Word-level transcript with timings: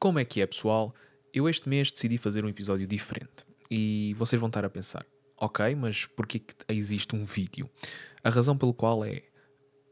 Como 0.00 0.18
é 0.18 0.24
que 0.24 0.40
é, 0.40 0.46
pessoal? 0.46 0.94
Eu 1.30 1.46
este 1.46 1.68
mês 1.68 1.92
decidi 1.92 2.16
fazer 2.16 2.42
um 2.42 2.48
episódio 2.48 2.86
diferente. 2.86 3.44
E 3.70 4.16
vocês 4.18 4.40
vão 4.40 4.46
estar 4.46 4.64
a 4.64 4.70
pensar, 4.70 5.04
ok, 5.36 5.74
mas 5.74 6.06
porquê 6.06 6.38
que 6.38 6.54
existe 6.70 7.14
um 7.14 7.22
vídeo? 7.22 7.68
A 8.24 8.30
razão 8.30 8.56
pelo 8.56 8.72
qual 8.72 9.04
é, 9.04 9.24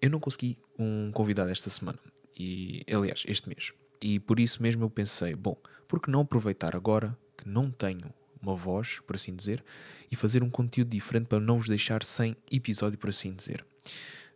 eu 0.01 0.09
não 0.09 0.19
consegui 0.19 0.57
um 0.79 1.13
convidado 1.13 1.51
esta 1.51 1.69
semana. 1.69 1.99
E, 2.41 2.83
aliás, 2.91 3.23
este 3.29 3.51
mês. 3.51 3.75
E 4.01 4.19
por 4.19 4.41
isso 4.41 4.63
mesmo 4.63 4.83
eu 4.83 4.89
pensei, 4.89 5.35
bom, 5.35 5.59
por 5.87 6.01
que 6.01 6.11
não 6.11 6.23
aproveitar 6.23 6.75
agora 6.75 7.15
que 7.37 7.47
não 7.47 7.71
tenho 7.71 8.11
uma 8.41 8.57
voz, 8.57 9.01
por 9.07 9.15
assim 9.15 9.37
dizer, 9.37 9.63
e 10.11 10.17
fazer 10.17 10.43
um 10.43 10.49
conteúdo 10.49 10.89
diferente 10.89 11.27
para 11.27 11.39
não 11.39 11.59
vos 11.59 11.69
deixar 11.69 12.03
sem 12.03 12.35
episódio, 12.51 12.99
por 12.99 13.11
assim 13.11 13.35
dizer. 13.35 13.63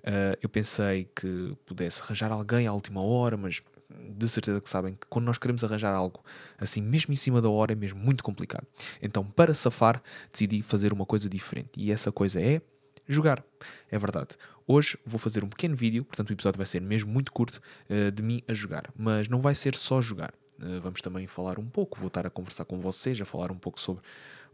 Uh, 0.00 0.36
eu 0.42 0.50
pensei 0.50 1.08
que 1.16 1.56
pudesse 1.64 2.02
arranjar 2.02 2.30
alguém 2.30 2.66
à 2.66 2.74
última 2.74 3.00
hora, 3.00 3.38
mas 3.38 3.62
de 4.10 4.28
certeza 4.28 4.60
que 4.60 4.68
sabem 4.68 4.94
que 4.94 5.06
quando 5.08 5.26
nós 5.26 5.38
queremos 5.38 5.62
arranjar 5.64 5.94
algo 5.94 6.22
assim, 6.58 6.80
mesmo 6.80 7.12
em 7.12 7.16
cima 7.16 7.40
da 7.40 7.48
hora, 7.48 7.72
é 7.72 7.74
mesmo 7.74 7.98
muito 7.98 8.22
complicado. 8.22 8.66
Então, 9.00 9.24
para 9.24 9.54
safar, 9.54 10.02
decidi 10.30 10.62
fazer 10.62 10.92
uma 10.92 11.06
coisa 11.06 11.28
diferente. 11.28 11.70
E 11.76 11.90
essa 11.90 12.10
coisa 12.12 12.40
é 12.40 12.60
jogar. 13.06 13.44
É 13.90 13.98
verdade. 13.98 14.36
Hoje 14.66 14.98
vou 15.04 15.18
fazer 15.18 15.44
um 15.44 15.48
pequeno 15.48 15.74
vídeo, 15.74 16.04
portanto 16.04 16.30
o 16.30 16.32
episódio 16.32 16.58
vai 16.58 16.66
ser 16.66 16.80
mesmo 16.80 17.10
muito 17.10 17.32
curto, 17.32 17.60
uh, 17.90 18.10
de 18.10 18.22
mim 18.22 18.42
a 18.46 18.54
jogar. 18.54 18.92
Mas 18.96 19.28
não 19.28 19.40
vai 19.40 19.54
ser 19.54 19.74
só 19.74 20.00
jogar. 20.00 20.32
Uh, 20.58 20.80
vamos 20.80 21.00
também 21.00 21.26
falar 21.26 21.58
um 21.58 21.68
pouco, 21.68 21.98
vou 21.98 22.08
estar 22.08 22.26
a 22.26 22.30
conversar 22.30 22.64
com 22.64 22.78
vocês, 22.78 23.20
a 23.20 23.24
falar 23.24 23.50
um 23.50 23.58
pouco 23.58 23.80
sobre 23.80 24.02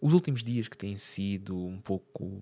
os 0.01 0.12
últimos 0.12 0.43
dias 0.43 0.68
que 0.68 0.77
têm 0.77 0.96
sido 0.96 1.57
um 1.57 1.79
pouco 1.80 2.41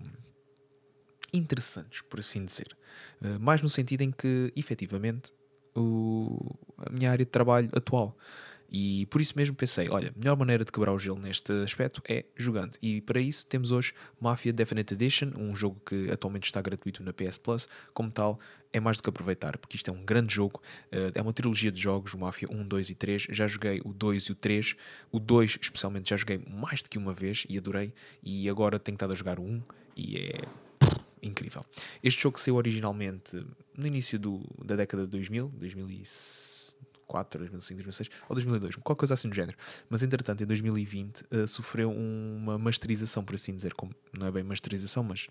interessantes, 1.33 2.01
por 2.01 2.19
assim 2.19 2.45
dizer. 2.45 2.75
Uh, 3.21 3.39
mais 3.39 3.61
no 3.61 3.69
sentido 3.69 4.01
em 4.01 4.11
que, 4.11 4.51
efetivamente, 4.55 5.33
o, 5.77 6.55
a 6.77 6.91
minha 6.91 7.11
área 7.11 7.25
de 7.25 7.31
trabalho 7.31 7.69
atual. 7.73 8.17
E 8.69 9.05
por 9.05 9.21
isso 9.21 9.33
mesmo 9.37 9.55
pensei, 9.55 9.87
olha, 9.89 10.09
a 10.13 10.19
melhor 10.19 10.35
maneira 10.35 10.65
de 10.65 10.71
quebrar 10.71 10.91
o 10.91 10.99
gelo 10.99 11.19
neste 11.19 11.51
aspecto 11.63 12.01
é 12.07 12.25
jogando. 12.35 12.77
E 12.81 12.99
para 13.01 13.19
isso 13.19 13.45
temos 13.47 13.71
hoje 13.71 13.93
Mafia 14.19 14.51
Definite 14.51 14.93
Edition, 14.93 15.31
um 15.37 15.55
jogo 15.55 15.81
que 15.85 16.11
atualmente 16.11 16.45
está 16.45 16.61
gratuito 16.61 17.01
na 17.01 17.13
PS 17.13 17.37
Plus. 17.37 17.67
Como 17.93 18.11
tal, 18.11 18.39
é 18.73 18.79
mais 18.79 18.97
do 18.97 19.03
que 19.03 19.09
aproveitar, 19.09 19.57
porque 19.57 19.77
isto 19.77 19.89
é 19.89 19.93
um 19.93 20.03
grande 20.03 20.35
jogo. 20.35 20.61
Eh, 20.91 21.11
é 21.15 21.21
uma 21.21 21.31
trilogia 21.31 21.71
de 21.71 21.81
jogos, 21.81 22.13
o 22.13 22.17
Mafia 22.17 22.49
1, 22.51 22.67
2 22.67 22.89
e 22.89 22.95
3. 22.95 23.27
Já 23.29 23.47
joguei 23.47 23.81
o 23.85 23.93
2 23.93 24.23
e 24.23 24.31
o 24.33 24.35
3. 24.35 24.75
O 25.11 25.19
2, 25.19 25.59
especialmente, 25.61 26.09
já 26.09 26.17
joguei 26.17 26.39
mais 26.49 26.81
do 26.81 26.89
que 26.89 26.97
uma 26.97 27.13
vez 27.13 27.45
e 27.47 27.57
adorei. 27.57 27.93
E 28.21 28.49
agora 28.49 28.77
tenho 28.77 28.95
estado 28.95 29.13
a 29.13 29.15
jogar 29.15 29.39
o 29.39 29.43
1 29.43 29.61
e 29.95 30.17
é 30.17 30.41
incrível. 31.21 31.63
Este 32.03 32.21
jogo 32.21 32.39
saiu 32.39 32.55
originalmente 32.55 33.45
no 33.75 33.87
início 33.87 34.19
do, 34.19 34.41
da 34.63 34.75
década 34.75 35.03
de 35.03 35.09
2000, 35.09 35.49
2004, 37.07 37.39
2005, 37.39 37.77
2006 37.77 38.09
ou 38.29 38.35
2002, 38.35 38.75
qualquer 38.75 38.99
coisa 38.99 39.13
assim 39.13 39.29
do 39.29 39.35
género. 39.35 39.57
Mas 39.89 40.03
entretanto, 40.03 40.43
em 40.43 40.45
2020, 40.45 41.21
uh, 41.21 41.47
sofreu 41.47 41.91
uma 41.91 42.57
masterização, 42.57 43.23
por 43.23 43.35
assim 43.35 43.55
dizer, 43.55 43.73
como 43.73 43.93
não 44.17 44.27
é 44.27 44.31
bem 44.31 44.43
masterização, 44.43 45.03
mas 45.03 45.27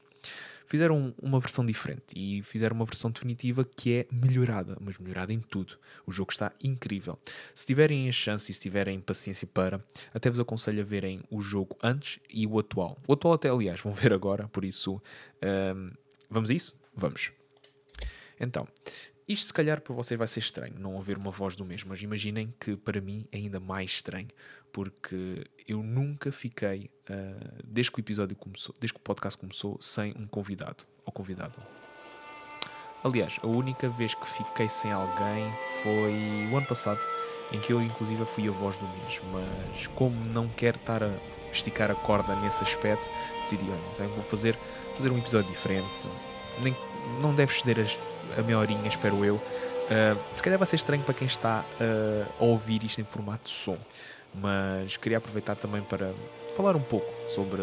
fizeram 0.67 1.15
uma 1.23 1.39
versão 1.39 1.65
diferente 1.65 2.15
e 2.17 2.43
fizeram 2.43 2.75
uma 2.75 2.85
versão 2.85 3.11
definitiva 3.11 3.65
que 3.65 3.93
é 3.93 4.07
melhorada, 4.11 4.77
mas 4.81 4.99
melhorada 4.99 5.33
em 5.33 5.41
tudo. 5.41 5.79
O 6.07 6.13
jogo 6.13 6.33
está 6.33 6.53
incrível. 6.63 7.19
Se 7.55 7.67
tiverem 7.67 8.09
a 8.09 8.13
chance 8.13 8.51
e 8.51 8.55
se 8.55 8.61
tiverem 8.61 9.01
paciência 9.01 9.47
para, 9.47 9.85
até 10.15 10.31
vos 10.31 10.41
aconselho 10.41 10.81
a 10.81 10.85
verem 10.85 11.23
o 11.31 11.41
jogo 11.41 11.77
antes 11.83 12.19
e 12.31 12.47
o 12.47 12.59
atual. 12.59 12.99
O 13.07 13.13
atual 13.13 13.35
até, 13.35 13.49
aliás, 13.49 13.81
vão 13.81 13.93
ver 13.93 14.13
agora, 14.13 14.49
por 14.49 14.65
isso... 14.65 15.01
Um, 15.43 15.91
vamos 16.31 16.51
a 16.51 16.55
isso? 16.55 16.77
Vamos. 16.95 17.31
Então, 18.39 18.67
isto 19.29 19.47
se 19.47 19.53
calhar 19.53 19.81
para 19.81 19.95
vocês 19.95 20.17
vai 20.17 20.27
ser 20.29 20.41
estranho, 20.41 20.75
não 20.79 20.95
ouvir 20.95 21.19
uma 21.19 21.31
voz 21.31 21.57
do 21.57 21.65
mesmo, 21.65 21.91
mas 21.91 22.01
imaginem 22.01 22.55
que 22.61 22.77
para 22.77 23.01
mim 23.01 23.27
é 23.33 23.39
ainda 23.39 23.59
mais 23.59 23.93
estranho, 23.93 24.29
porque 24.73 25.45
eu 25.67 25.83
nunca 25.83 26.31
fiquei, 26.31 26.91
uh, 27.11 27.63
desde 27.65 27.91
que 27.91 27.99
o 27.99 28.03
episódio 28.03 28.37
começou, 28.37 28.75
desde 28.79 28.95
que 28.95 29.01
o 29.01 29.03
podcast 29.03 29.39
começou, 29.39 29.79
sem 29.81 30.15
um 30.17 30.27
convidado 30.27 30.85
ou 31.05 31.13
convidada. 31.13 31.59
Aliás, 33.03 33.37
a 33.43 33.47
única 33.47 33.89
vez 33.89 34.15
que 34.15 34.27
fiquei 34.31 34.69
sem 34.69 34.93
alguém 34.93 35.53
foi 35.83 36.49
o 36.53 36.57
ano 36.57 36.67
passado, 36.67 37.01
em 37.53 37.61
que 37.61 37.73
eu 37.73 37.83
inclusive 37.83 38.25
fui 38.27 38.49
a 38.49 38.53
voz 38.53 38.79
do 38.79 38.87
mês, 38.89 39.21
mas 39.33 39.87
como 39.89 40.17
não 40.27 40.49
quero 40.49 40.79
estar 40.79 41.03
a 41.03 41.11
esticar 41.51 41.91
a 41.91 41.95
corda 41.95 42.37
nesse 42.37 42.63
aspecto, 42.63 43.09
decidi, 43.43 43.65
olha, 43.65 44.09
vou 44.09 44.23
fazer, 44.23 44.57
fazer 44.95 45.11
um 45.11 45.19
episódio 45.19 45.51
diferente, 45.51 46.09
nem, 46.63 46.77
não 47.21 47.35
deve 47.35 47.53
ceder 47.53 47.81
as 47.81 48.01
a 48.37 48.43
meia 48.43 48.59
horinha, 48.59 48.89
espero 48.89 49.25
eu. 49.25 49.37
Uh, 49.37 50.19
se 50.35 50.43
calhar 50.43 50.59
vai 50.59 50.67
ser 50.67 50.77
estranho 50.77 51.03
para 51.03 51.15
quem 51.15 51.27
está 51.27 51.65
uh, 51.81 52.33
a 52.41 52.45
ouvir 52.45 52.83
isto 52.85 53.01
em 53.01 53.05
formato 53.05 53.45
de 53.45 53.51
som, 53.51 53.79
mas 54.35 54.97
queria 54.97 55.19
aproveitar 55.19 55.57
também 55.57 55.83
para 55.83 56.13
falar 56.57 56.75
um 56.75 56.83
pouco 56.83 57.07
sobre 57.29 57.63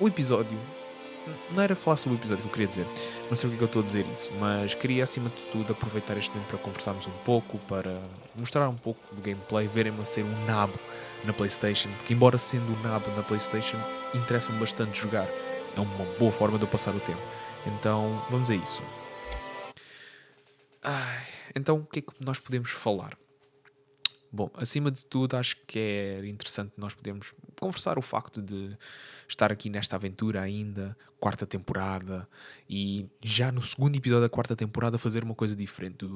o 0.00 0.08
episódio. 0.08 0.58
Não 1.52 1.62
era 1.62 1.74
falar 1.74 1.96
sobre 1.96 2.18
o 2.18 2.20
episódio 2.20 2.42
que 2.42 2.48
eu 2.48 2.52
queria 2.52 2.66
dizer, 2.66 2.86
não 3.28 3.34
sei 3.34 3.48
o 3.48 3.50
que, 3.50 3.56
é 3.56 3.58
que 3.58 3.64
eu 3.64 3.66
estou 3.66 3.80
a 3.80 3.84
dizer 3.84 4.06
isso, 4.12 4.30
mas 4.38 4.74
queria 4.74 5.04
acima 5.04 5.30
de 5.30 5.40
tudo 5.50 5.72
aproveitar 5.72 6.18
este 6.18 6.30
momento 6.30 6.48
para 6.48 6.58
conversarmos 6.58 7.06
um 7.06 7.18
pouco, 7.24 7.58
para 7.60 7.98
mostrar 8.36 8.68
um 8.68 8.76
pouco 8.76 9.00
do 9.14 9.22
gameplay, 9.22 9.66
verem-me 9.66 10.02
a 10.02 10.04
ser 10.04 10.22
um 10.22 10.44
nabo 10.44 10.78
na 11.24 11.32
PlayStation, 11.32 11.88
porque 11.96 12.12
embora 12.12 12.36
sendo 12.36 12.74
um 12.74 12.82
nabo 12.82 13.10
na 13.16 13.22
PlayStation, 13.22 13.78
interessa-me 14.14 14.58
bastante 14.58 15.00
jogar, 15.00 15.26
é 15.76 15.80
uma 15.80 16.04
boa 16.18 16.32
forma 16.32 16.58
de 16.58 16.64
eu 16.64 16.68
passar 16.68 16.94
o 16.94 17.00
tempo. 17.00 17.22
Então 17.66 18.24
vamos 18.30 18.50
a 18.50 18.54
isso. 18.54 18.82
Ai, 20.82 21.26
então 21.54 21.78
o 21.78 21.86
que 21.86 22.00
é 22.00 22.02
que 22.02 22.12
nós 22.20 22.38
podemos 22.38 22.70
falar? 22.70 23.16
Bom, 24.30 24.50
acima 24.54 24.90
de 24.90 25.06
tudo, 25.06 25.36
acho 25.36 25.56
que 25.66 25.78
é 25.78 26.26
interessante 26.26 26.72
nós 26.76 26.92
podermos 26.92 27.32
conversar 27.58 27.98
o 27.98 28.02
facto 28.02 28.42
de 28.42 28.76
estar 29.34 29.52
aqui 29.52 29.68
nesta 29.68 29.96
aventura 29.96 30.40
ainda, 30.40 30.96
quarta 31.18 31.46
temporada, 31.46 32.28
e 32.68 33.06
já 33.22 33.50
no 33.50 33.60
segundo 33.60 33.96
episódio 33.96 34.22
da 34.22 34.28
quarta 34.28 34.54
temporada 34.54 34.98
fazer 34.98 35.24
uma 35.24 35.34
coisa 35.34 35.56
diferente. 35.56 36.06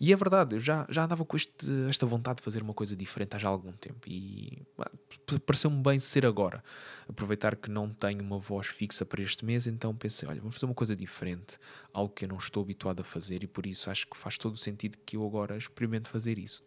E 0.00 0.12
é 0.12 0.16
verdade, 0.16 0.56
eu 0.56 0.60
já, 0.60 0.86
já 0.88 1.04
andava 1.04 1.24
com 1.24 1.36
este, 1.36 1.66
esta 1.88 2.04
vontade 2.04 2.36
de 2.38 2.42
fazer 2.42 2.62
uma 2.62 2.74
coisa 2.74 2.94
diferente 2.94 3.34
há 3.34 3.38
já 3.38 3.48
algum 3.48 3.72
tempo, 3.72 4.06
e 4.06 4.62
pareceu-me 5.46 5.82
bem 5.82 5.98
ser 5.98 6.26
agora. 6.26 6.62
Aproveitar 7.08 7.56
que 7.56 7.70
não 7.70 7.88
tenho 7.88 8.22
uma 8.22 8.38
voz 8.38 8.66
fixa 8.66 9.04
para 9.04 9.22
este 9.22 9.44
mês, 9.44 9.66
então 9.66 9.94
pensei, 9.94 10.28
olha, 10.28 10.40
vamos 10.40 10.54
fazer 10.54 10.66
uma 10.66 10.74
coisa 10.74 10.94
diferente, 10.94 11.58
algo 11.92 12.12
que 12.12 12.24
eu 12.24 12.28
não 12.28 12.36
estou 12.36 12.62
habituado 12.62 13.00
a 13.00 13.04
fazer, 13.04 13.42
e 13.42 13.46
por 13.46 13.66
isso 13.66 13.90
acho 13.90 14.06
que 14.06 14.16
faz 14.16 14.36
todo 14.36 14.54
o 14.54 14.58
sentido 14.58 14.98
que 15.04 15.16
eu 15.16 15.26
agora 15.26 15.56
experimente 15.56 16.08
fazer 16.08 16.38
isso. 16.38 16.62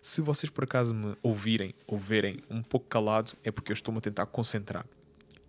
Se 0.00 0.20
vocês 0.20 0.50
por 0.50 0.64
acaso 0.64 0.94
me 0.94 1.16
ouvirem 1.22 1.74
ou 1.86 1.98
verem 1.98 2.42
um 2.50 2.62
pouco 2.62 2.86
calado, 2.86 3.32
é 3.42 3.50
porque 3.50 3.72
eu 3.72 3.74
estou-me 3.74 3.98
a 3.98 4.00
tentar 4.00 4.26
concentrar. 4.26 4.81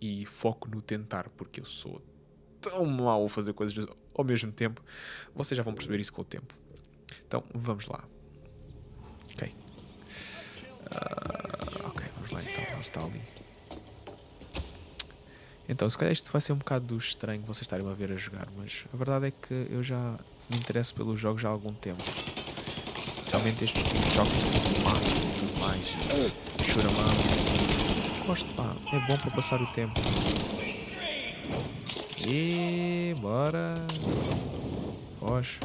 E 0.00 0.26
foco 0.26 0.68
no 0.68 0.82
tentar, 0.82 1.28
porque 1.30 1.60
eu 1.60 1.64
sou 1.64 2.02
tão 2.60 2.84
mau 2.84 3.24
a 3.24 3.28
fazer 3.28 3.52
coisas 3.52 3.86
ao 4.14 4.24
mesmo 4.24 4.52
tempo. 4.52 4.82
Vocês 5.34 5.56
já 5.56 5.62
vão 5.62 5.74
perceber 5.74 6.00
isso 6.00 6.12
com 6.12 6.22
o 6.22 6.24
tempo. 6.24 6.54
Então, 7.26 7.42
vamos 7.54 7.86
lá. 7.86 8.04
Ok. 9.32 9.54
Uh, 10.82 11.88
ok, 11.88 12.06
vamos 12.14 12.30
lá 12.30 12.42
então. 12.42 12.64
Vamos 12.70 12.86
estar 12.86 13.04
ali. 13.04 13.22
Então, 15.68 15.88
se 15.88 15.96
calhar 15.96 16.12
isto 16.12 16.30
vai 16.30 16.40
ser 16.40 16.52
um 16.52 16.58
bocado 16.58 16.96
estranho 16.96 17.42
vocês 17.42 17.62
estarem 17.62 17.88
a 17.88 17.94
ver 17.94 18.12
a 18.12 18.16
jogar, 18.16 18.48
mas 18.56 18.84
a 18.92 18.96
verdade 18.96 19.26
é 19.26 19.30
que 19.30 19.66
eu 19.70 19.82
já 19.82 20.18
me 20.50 20.58
interesso 20.58 20.94
pelos 20.94 21.18
jogos 21.18 21.40
já 21.40 21.48
há 21.48 21.52
algum 21.52 21.72
tempo. 21.72 22.02
Especialmente 23.16 23.64
estes 23.64 23.82
jogos 24.14 24.32
assim 24.32 24.82
máquina 24.84 25.18
e 25.24 25.38
tudo 25.38 25.60
mais. 25.60 25.88
Choramão. 26.66 27.73
Gosto, 28.26 28.54
pá. 28.54 28.74
É 28.90 28.98
bom 29.00 29.16
para 29.18 29.30
passar 29.32 29.60
o 29.60 29.66
tempo. 29.66 30.00
E 32.26 33.14
bora. 33.20 33.74
Foge. 35.20 35.60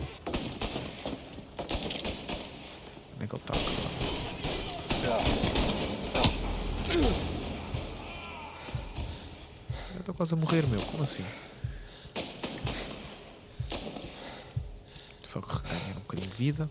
Onde 3.15 3.23
é 3.23 3.27
que 3.27 3.35
ele 3.35 3.41
está? 3.41 3.53
Eu 9.93 9.99
estou 10.01 10.13
quase 10.15 10.33
a 10.33 10.37
morrer, 10.37 10.67
meu. 10.67 10.81
Como 10.81 11.03
assim? 11.03 11.23
Só 15.23 15.39
que 15.39 15.55
reganhar 15.55 15.97
um 15.97 16.01
bocadinho 16.01 16.29
de 16.29 16.35
vida. 16.35 16.69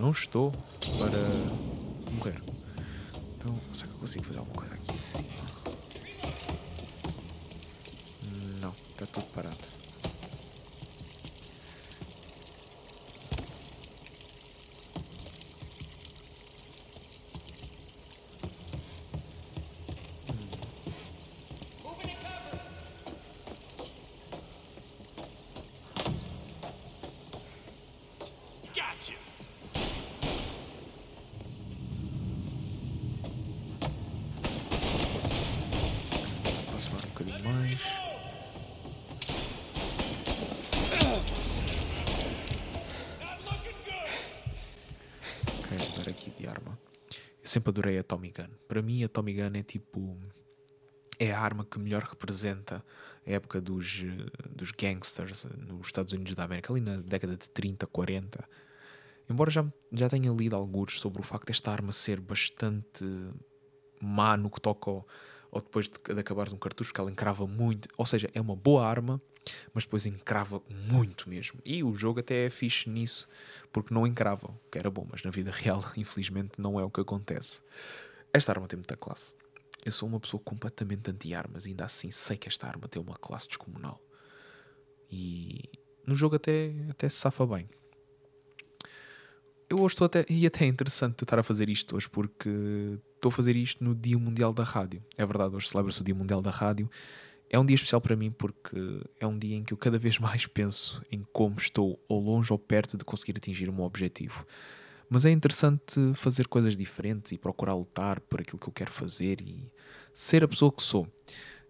Não 0.00 0.12
estou 0.12 0.50
para 0.98 1.20
morrer. 2.14 2.42
Então, 3.36 3.54
será 3.72 3.88
que 3.88 3.94
eu 3.94 4.00
consigo 4.00 4.24
fazer 4.24 4.38
alguma 4.38 4.56
coisa 4.56 4.74
aqui 4.74 5.02
cima? 5.02 5.28
Não, 8.60 8.74
está 8.90 9.06
tudo 9.06 9.26
parado. 9.26 9.80
aqui 46.20 46.30
de 46.30 46.46
arma. 46.46 46.78
Eu 47.42 47.46
sempre 47.46 47.70
adorei 47.70 47.98
a 47.98 48.02
Tommy 48.02 48.30
Gun. 48.30 48.50
Para 48.68 48.82
mim, 48.82 48.94
a 48.94 48.98
Tommy 49.10 49.34
Gun 49.34 49.52
é 49.54 49.62
tipo. 49.62 50.18
É 51.18 51.32
a 51.32 51.38
arma 51.40 51.66
que 51.66 51.78
melhor 51.78 52.02
representa 52.02 52.82
a 53.26 53.30
época 53.30 53.60
dos, 53.60 54.02
eh, 54.02 54.48
dos 54.48 54.70
gangsters 54.70 55.44
nos 55.44 55.86
Estados 55.86 56.14
Unidos 56.14 56.34
da 56.34 56.44
América, 56.44 56.72
ali 56.72 56.80
na 56.80 56.96
década 56.96 57.36
de 57.36 57.50
30, 57.50 57.86
40. 57.86 58.48
Embora 59.28 59.50
já, 59.50 59.64
já 59.92 60.08
tenha 60.08 60.32
lido 60.32 60.56
alguns 60.56 60.98
sobre 60.98 61.20
o 61.20 61.22
facto 61.22 61.46
desta 61.46 61.70
arma 61.70 61.92
ser 61.92 62.20
bastante 62.20 63.04
má 64.00 64.36
no 64.36 64.50
que 64.50 64.60
toca 64.60 64.90
ao, 64.90 65.06
ou 65.50 65.60
depois 65.60 65.88
de, 65.88 65.98
de 65.98 66.54
um 66.54 66.58
cartucho, 66.58 66.90
porque 66.90 67.00
ela 67.00 67.10
encrava 67.10 67.46
muito. 67.46 67.88
Ou 67.96 68.06
seja, 68.06 68.30
é 68.32 68.40
uma 68.40 68.56
boa 68.56 68.86
arma, 68.86 69.20
mas 69.74 69.84
depois 69.84 70.06
encrava 70.06 70.62
muito 70.70 71.28
mesmo. 71.28 71.60
E 71.64 71.82
o 71.82 71.94
jogo 71.94 72.20
até 72.20 72.46
é 72.46 72.50
fixe 72.50 72.88
nisso, 72.88 73.28
porque 73.72 73.92
não 73.92 74.06
encrava, 74.06 74.54
que 74.70 74.78
era 74.78 74.90
bom, 74.90 75.06
mas 75.10 75.22
na 75.22 75.30
vida 75.30 75.50
real, 75.54 75.84
infelizmente, 75.96 76.60
não 76.60 76.78
é 76.78 76.84
o 76.84 76.90
que 76.90 77.00
acontece. 77.00 77.62
Esta 78.32 78.52
arma 78.52 78.66
tem 78.66 78.76
muita 78.76 78.96
classe. 78.96 79.34
Eu 79.84 79.92
sou 79.92 80.08
uma 80.08 80.20
pessoa 80.20 80.40
completamente 80.44 81.10
anti-armas, 81.10 81.66
ainda 81.66 81.84
assim 81.84 82.10
sei 82.10 82.36
que 82.36 82.48
esta 82.48 82.66
arma 82.66 82.86
tem 82.86 83.00
uma 83.00 83.14
classe 83.14 83.48
descomunal. 83.48 84.00
E 85.10 85.62
no 86.06 86.14
jogo 86.14 86.36
até, 86.36 86.72
até 86.90 87.08
se 87.08 87.16
safa 87.16 87.46
bem. 87.46 87.68
Eu 89.68 89.80
hoje 89.80 89.94
estou 89.94 90.04
até. 90.04 90.26
E 90.28 90.46
até 90.46 90.64
é 90.64 90.68
interessante 90.68 91.22
estar 91.22 91.38
a 91.38 91.42
fazer 91.42 91.68
isto 91.68 91.96
hoje, 91.96 92.08
porque 92.08 92.50
estou 93.14 93.30
a 93.30 93.32
fazer 93.32 93.56
isto 93.56 93.82
no 93.82 93.94
Dia 93.94 94.18
Mundial 94.18 94.52
da 94.52 94.64
Rádio. 94.64 95.02
É 95.16 95.24
verdade, 95.24 95.54
hoje 95.54 95.68
celebra-se 95.68 96.00
o 96.00 96.04
Dia 96.04 96.14
Mundial 96.14 96.42
da 96.42 96.50
Rádio. 96.50 96.90
É 97.48 97.58
um 97.58 97.64
dia 97.64 97.74
especial 97.74 98.00
para 98.00 98.14
mim 98.14 98.30
porque 98.30 98.76
é 99.18 99.26
um 99.26 99.36
dia 99.36 99.56
em 99.56 99.64
que 99.64 99.72
eu 99.72 99.76
cada 99.76 99.98
vez 99.98 100.18
mais 100.18 100.46
penso 100.46 101.02
em 101.10 101.24
como 101.32 101.58
estou 101.58 102.00
ou 102.08 102.20
longe 102.20 102.52
ou 102.52 102.58
perto 102.58 102.96
de 102.96 103.04
conseguir 103.04 103.36
atingir 103.36 103.70
meu 103.72 103.84
objetivo. 103.84 104.46
Mas 105.10 105.24
é 105.24 105.30
interessante 105.30 106.14
fazer 106.14 106.46
coisas 106.46 106.76
diferentes 106.76 107.32
e 107.32 107.38
procurar 107.38 107.74
lutar 107.74 108.20
por 108.20 108.40
aquilo 108.40 108.58
que 108.58 108.68
eu 108.68 108.72
quero 108.72 108.92
fazer 108.92 109.40
e 109.40 109.70
ser 110.14 110.44
a 110.44 110.48
pessoa 110.48 110.70
que 110.70 110.82
sou. 110.82 111.04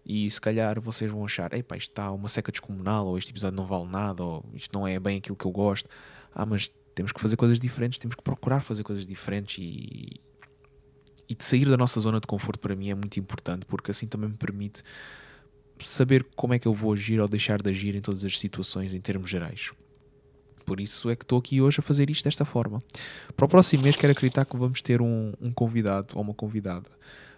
E 0.05 0.29
se 0.29 0.39
calhar 0.39 0.79
vocês 0.79 1.11
vão 1.11 1.25
achar, 1.25 1.51
epá, 1.53 1.75
isto 1.75 1.89
está 1.89 2.11
uma 2.11 2.27
seca 2.27 2.51
descomunal, 2.51 3.07
ou 3.07 3.17
este 3.17 3.31
episódio 3.31 3.57
não 3.57 3.65
vale 3.65 3.85
nada, 3.85 4.23
ou 4.23 4.45
isto 4.53 4.71
não 4.77 4.87
é 4.87 4.99
bem 4.99 5.17
aquilo 5.17 5.35
que 5.35 5.45
eu 5.45 5.51
gosto. 5.51 5.89
Ah, 6.33 6.45
mas 6.45 6.71
temos 6.93 7.11
que 7.11 7.19
fazer 7.19 7.35
coisas 7.35 7.59
diferentes, 7.59 7.97
temos 7.97 8.15
que 8.15 8.21
procurar 8.21 8.61
fazer 8.61 8.83
coisas 8.83 9.07
diferentes 9.07 9.57
e, 9.59 10.19
e 11.27 11.33
de 11.33 11.43
sair 11.43 11.65
da 11.65 11.77
nossa 11.77 11.99
zona 11.99 12.19
de 12.19 12.27
conforto 12.27 12.59
para 12.59 12.75
mim 12.75 12.89
é 12.89 12.95
muito 12.95 13.19
importante 13.19 13.65
porque 13.65 13.89
assim 13.89 14.05
também 14.05 14.29
me 14.29 14.37
permite 14.37 14.83
saber 15.79 16.23
como 16.35 16.53
é 16.53 16.59
que 16.59 16.67
eu 16.67 16.73
vou 16.73 16.93
agir 16.93 17.19
ou 17.19 17.27
deixar 17.27 17.61
de 17.61 17.71
agir 17.71 17.95
em 17.95 18.01
todas 18.01 18.23
as 18.23 18.37
situações 18.37 18.93
em 18.93 19.01
termos 19.01 19.29
gerais. 19.29 19.71
Por 20.65 20.79
isso 20.79 21.09
é 21.09 21.15
que 21.15 21.23
estou 21.23 21.39
aqui 21.39 21.61
hoje 21.61 21.79
a 21.79 21.83
fazer 21.83 22.09
isto 22.09 22.23
desta 22.23 22.45
forma. 22.45 22.79
Para 23.35 23.45
o 23.45 23.49
próximo 23.49 23.83
mês 23.83 23.95
quero 23.95 24.11
acreditar 24.11 24.45
que 24.45 24.55
vamos 24.57 24.81
ter 24.81 25.01
um, 25.01 25.33
um 25.41 25.51
convidado 25.51 26.13
ou 26.15 26.21
uma 26.21 26.33
convidada. 26.33 26.89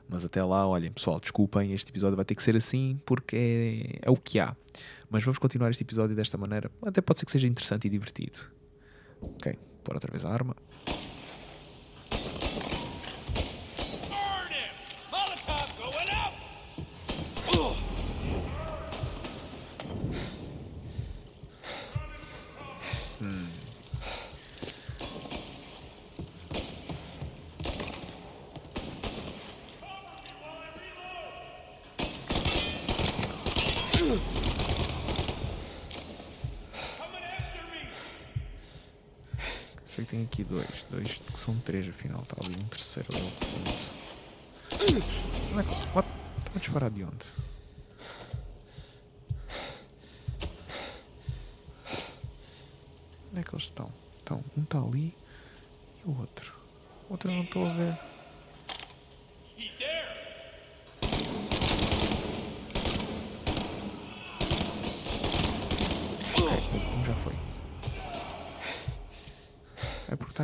Mas 0.08 0.26
até 0.26 0.44
lá, 0.44 0.68
olhem, 0.68 0.92
pessoal, 0.92 1.20
desculpem, 1.20 1.72
este 1.74 1.92
episódio 1.92 2.16
vai 2.16 2.26
ter 2.26 2.36
que 2.36 2.44
ser 2.44 2.56
assim 2.56 3.00
porque 3.06 3.36
é, 3.36 4.08
é 4.08 4.12
o 4.12 4.16
que 4.18 4.40
há. 4.40 4.56
Mas 5.10 5.24
vamos 5.24 5.40
continuar 5.40 5.70
este 5.72 5.84
episódio 5.84 6.16
desta 6.16 6.38
maneira. 6.38 6.70
Até 6.86 7.02
pode 7.02 7.20
ser 7.20 7.26
que 7.26 7.32
seja 7.32 7.48
interessante 7.48 7.86
e 7.86 7.90
divertido. 7.90 8.40
Ok, 9.22 9.58
pôr 9.84 9.96
outra 9.96 10.12
vez 10.12 10.26
a 10.26 10.30
arma. 10.30 10.56
Sei 39.94 40.03
que 40.03 40.03
tem 40.14 40.24
aqui 40.26 40.44
dois. 40.44 40.86
Dois 40.92 41.16
que 41.16 41.40
são 41.40 41.58
três, 41.60 41.90
afinal. 41.90 42.22
Está 42.22 42.36
ali 42.46 42.56
um 42.56 42.68
terceiro 42.68 43.10
ao 43.12 43.20
fundo. 43.20 43.72
Onde 45.52 45.60
é 45.60 45.64
que. 45.64 45.96
What? 45.96 46.08
Estão 46.38 46.56
a 46.56 46.60
disparar 46.60 46.92
de 46.92 47.04
onde? 47.04 47.26
Onde 53.32 53.40
é 53.40 53.44
que 53.44 53.56
eles 53.56 53.64
estão? 53.64 53.92
Então, 54.22 54.44
um 54.56 54.62
está 54.62 54.78
ali 54.78 55.16
e 56.06 56.10
o 56.10 56.20
outro. 56.20 56.54
O 57.10 57.14
outro 57.14 57.32
eu 57.32 57.36
não 57.36 57.44
estou 57.44 57.66
a 57.66 57.74
ver. 57.74 58.13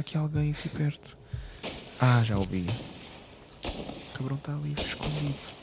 Aqui 0.10 0.18
alguém 0.18 0.52
aqui 0.52 0.68
perto. 0.70 1.16
Ah, 2.00 2.24
já 2.24 2.36
ouvi. 2.36 2.66
O 3.64 4.18
cabrão 4.18 4.38
está 4.38 4.54
ali 4.54 4.74
escondido. 4.74 5.59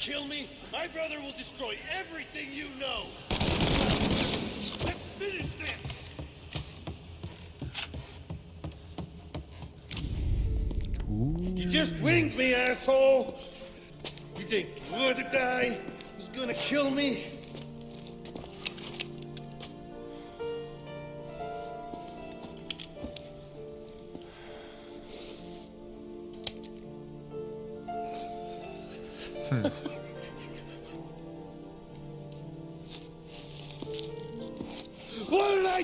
Kill 0.00 0.24
me, 0.24 0.48
my 0.72 0.86
brother 0.86 1.20
will 1.20 1.32
destroy 1.32 1.76
everything 1.92 2.48
you 2.54 2.68
know. 2.80 3.04
Let's 4.86 5.04
finish 5.18 5.46
this. 5.58 5.76
You 11.06 11.68
just 11.68 12.02
winged 12.02 12.34
me, 12.38 12.54
asshole. 12.54 13.38
You 14.36 14.42
think 14.42 14.70
you're 14.90 15.12
the 15.12 15.28
guy 15.30 15.78
who's 16.16 16.28
gonna 16.28 16.54
kill 16.54 16.90
me? 16.90 17.29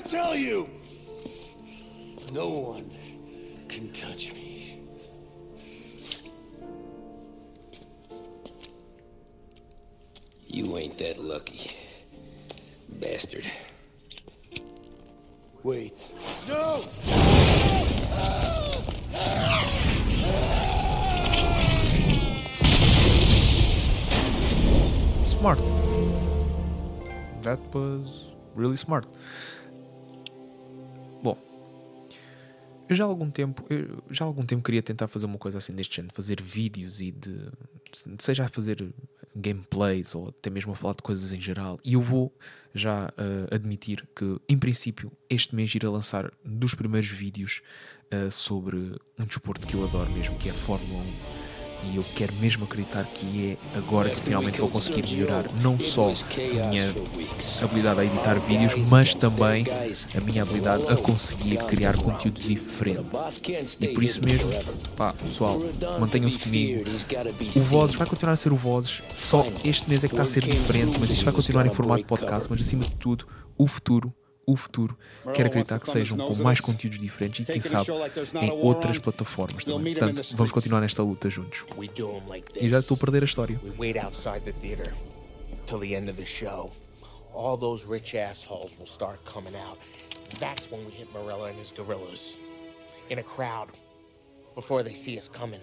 Tell 0.07 0.37
you? 0.37 0.69
No 2.33 2.49
one 2.49 2.91
can 3.69 3.91
touch 3.93 4.33
me. 4.35 4.81
You 10.47 10.77
ain't 10.77 10.97
that 10.99 11.19
lucky. 11.19 11.75
Bastard. 12.89 13.45
Wait. 15.65 15.93
No! 16.49 16.85
Smart. 25.25 25.59
That 27.43 27.59
was 27.75 28.31
really 28.55 28.77
smart. 28.77 29.07
Eu 32.89 32.95
já 32.95 33.05
há 33.05 33.07
algum 33.07 33.31
tempo, 33.31 33.65
já 34.11 34.25
algum 34.25 34.45
tempo 34.45 34.63
queria 34.63 34.83
tentar 34.83 35.09
fazer 35.09 35.27
uma 35.27 35.39
coisa 35.39 35.59
assim 35.59 35.73
deste 35.73 35.97
género, 35.97 36.15
fazer 36.15 36.41
vídeos 36.41 37.01
e 37.01 37.11
de 37.11 37.49
seja 38.19 38.45
a 38.45 38.49
fazer 38.49 38.93
gameplays 39.35 40.15
ou 40.15 40.29
até 40.29 40.49
mesmo 40.49 40.73
a 40.73 40.77
falar 40.77 40.95
de 40.95 41.03
coisas 41.03 41.33
em 41.33 41.41
geral. 41.41 41.79
E 41.85 41.95
eu 41.95 42.01
vou 42.01 42.33
já 42.75 43.07
uh, 43.07 43.55
admitir 43.55 44.07
que, 44.15 44.41
em 44.49 44.59
princípio, 44.59 45.13
este 45.29 45.55
mês 45.55 45.75
irá 45.75 45.91
lançar 45.91 46.33
dos 46.45 46.75
primeiros 46.75 47.11
vídeos 47.11 47.63
uh, 48.13 48.31
sobre 48.31 48.77
um 49.19 49.25
desporto 49.25 49.67
que 49.67 49.75
eu 49.75 49.85
adoro 49.85 50.11
mesmo, 50.11 50.37
que 50.37 50.49
é 50.49 50.53
a 50.53 50.55
Fórmula 50.55 51.03
1. 51.43 51.46
E 51.85 51.97
eu 51.97 52.05
quero 52.15 52.33
mesmo 52.35 52.65
acreditar 52.65 53.05
que 53.05 53.57
é 53.75 53.79
agora 53.79 54.11
que 54.11 54.21
finalmente 54.21 54.61
vou 54.61 54.69
conseguir 54.69 55.03
melhorar 55.09 55.45
não 55.63 55.79
só 55.79 56.11
a 56.11 56.69
minha 56.69 56.95
habilidade 57.63 58.01
a 58.01 58.05
editar 58.05 58.35
vídeos, 58.41 58.75
mas 58.89 59.15
também 59.15 59.65
a 60.17 60.21
minha 60.21 60.43
habilidade 60.43 60.85
a 60.89 60.97
conseguir 60.97 61.59
criar 61.65 61.97
conteúdo 61.97 62.41
diferente. 62.41 63.17
E 63.81 63.89
por 63.89 64.03
isso 64.03 64.21
mesmo, 64.25 64.51
pá, 64.97 65.13
pessoal, 65.13 65.61
mantenham-se 66.01 66.39
comigo. 66.39 66.89
O 67.55 67.61
Vozes 67.61 67.97
vai 67.97 68.07
continuar 68.07 68.33
a 68.33 68.37
ser 68.37 68.53
o 68.53 68.57
Vozes, 68.57 69.03
só 69.21 69.45
este 69.65 69.89
mês 69.89 70.03
é 70.03 70.09
que 70.09 70.15
está 70.15 70.23
a 70.23 70.27
ser 70.27 70.45
diferente, 70.45 70.99
mas 70.99 71.11
isto 71.11 71.25
vai 71.25 71.35
continuar 71.35 71.67
em 71.67 71.71
formato 71.71 72.05
podcast, 72.05 72.49
mas 72.51 72.61
acima 72.61 72.85
de 72.85 72.95
tudo, 72.97 73.27
o 73.59 73.67
futuro 73.67 74.13
o 74.47 74.57
futuro. 74.57 74.97
Quero 75.35 75.49
acreditar 75.49 75.81
que 75.81 75.91
sejam 75.91 76.17
com 76.17 76.37
mais 76.37 76.61
conteúdos 76.61 76.99
diferentes 76.99 77.41
e, 77.41 77.53
quem 77.53 77.61
sabe, 77.61 77.91
em 78.41 78.51
outras 78.53 78.97
plataformas 78.99 79.65
também. 79.65 79.95
Portanto, 79.95 80.23
vamos 80.37 80.53
continuar 80.53 80.81
nesta 80.81 81.03
luta 81.03 81.29
juntos. 81.29 81.65
E 82.61 82.71
já 82.71 82.79
estou 82.79 82.95
a 82.95 82.99
perder 83.01 83.23
a 83.23 83.27
história. 83.27 83.61
We 83.65 83.73
wait 83.77 83.99
outside 83.99 84.41
the 84.45 84.53
theater 84.53 84.93
till 85.67 85.81
the 85.81 85.95
end 85.95 86.09
of 86.09 86.17
the 86.17 86.25
show. 86.25 86.71
All 87.35 87.59
those 87.59 87.87
rich 87.87 88.17
assholes 88.17 88.77
will 88.79 88.87
start 88.87 89.19
coming 89.25 89.57
out. 89.57 89.79
That's 90.39 90.71
when 90.71 90.85
we 90.87 90.93
hit 90.93 91.13
Morella 91.13 91.51
and 91.51 91.59
his 91.59 91.73
gorillas. 91.73 92.39
In 93.11 93.19
a 93.19 93.23
crowd. 93.23 93.69
Before 94.55 94.83
they 94.83 94.95
see 94.95 95.19
us 95.19 95.29
coming. 95.29 95.61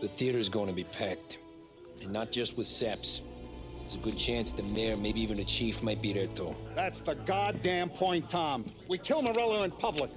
The 0.00 0.08
theater's 0.08 0.48
going 0.48 0.68
to 0.68 0.74
be 0.74 0.84
packed. 0.84 1.38
And 2.02 2.12
not 2.12 2.32
just 2.32 2.56
with 2.56 2.66
Seps. 2.66 3.20
There's 3.92 4.02
a 4.06 4.10
good 4.10 4.16
chance 4.18 4.50
the 4.52 4.62
mayor, 4.62 4.96
maybe 4.96 5.20
even 5.20 5.36
the 5.36 5.44
chief, 5.44 5.82
might 5.82 6.00
be 6.00 6.14
there 6.14 6.28
too. 6.28 6.56
That's 6.74 7.02
the 7.02 7.14
goddamn 7.14 7.90
point, 7.90 8.26
Tom. 8.26 8.64
We 8.88 8.96
kill 8.96 9.20
Morello 9.20 9.64
in 9.64 9.70
public, 9.70 10.10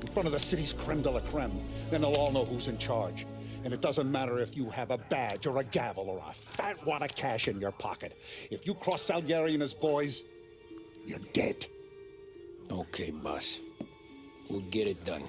in 0.00 0.06
front 0.08 0.26
of 0.28 0.32
the 0.32 0.38
city's 0.38 0.72
creme 0.72 1.02
de 1.02 1.10
la 1.10 1.18
creme. 1.18 1.60
Then 1.90 2.02
they'll 2.02 2.14
all 2.14 2.30
know 2.30 2.44
who's 2.44 2.68
in 2.68 2.78
charge. 2.78 3.26
And 3.64 3.74
it 3.74 3.80
doesn't 3.80 4.10
matter 4.12 4.38
if 4.38 4.56
you 4.56 4.70
have 4.70 4.92
a 4.92 4.98
badge 4.98 5.48
or 5.48 5.58
a 5.58 5.64
gavel 5.64 6.08
or 6.08 6.22
a 6.24 6.32
fat 6.32 6.86
wad 6.86 7.02
of 7.02 7.12
cash 7.16 7.48
in 7.48 7.60
your 7.60 7.72
pocket. 7.72 8.16
If 8.52 8.64
you 8.64 8.74
cross 8.74 9.02
Salieri 9.02 9.54
and 9.54 9.62
his 9.62 9.74
boys, 9.74 10.22
you're 11.04 11.18
dead. 11.32 11.66
Okay, 12.70 13.10
boss. 13.10 13.58
We'll 14.48 14.60
get 14.70 14.86
it 14.86 15.04
done. 15.04 15.24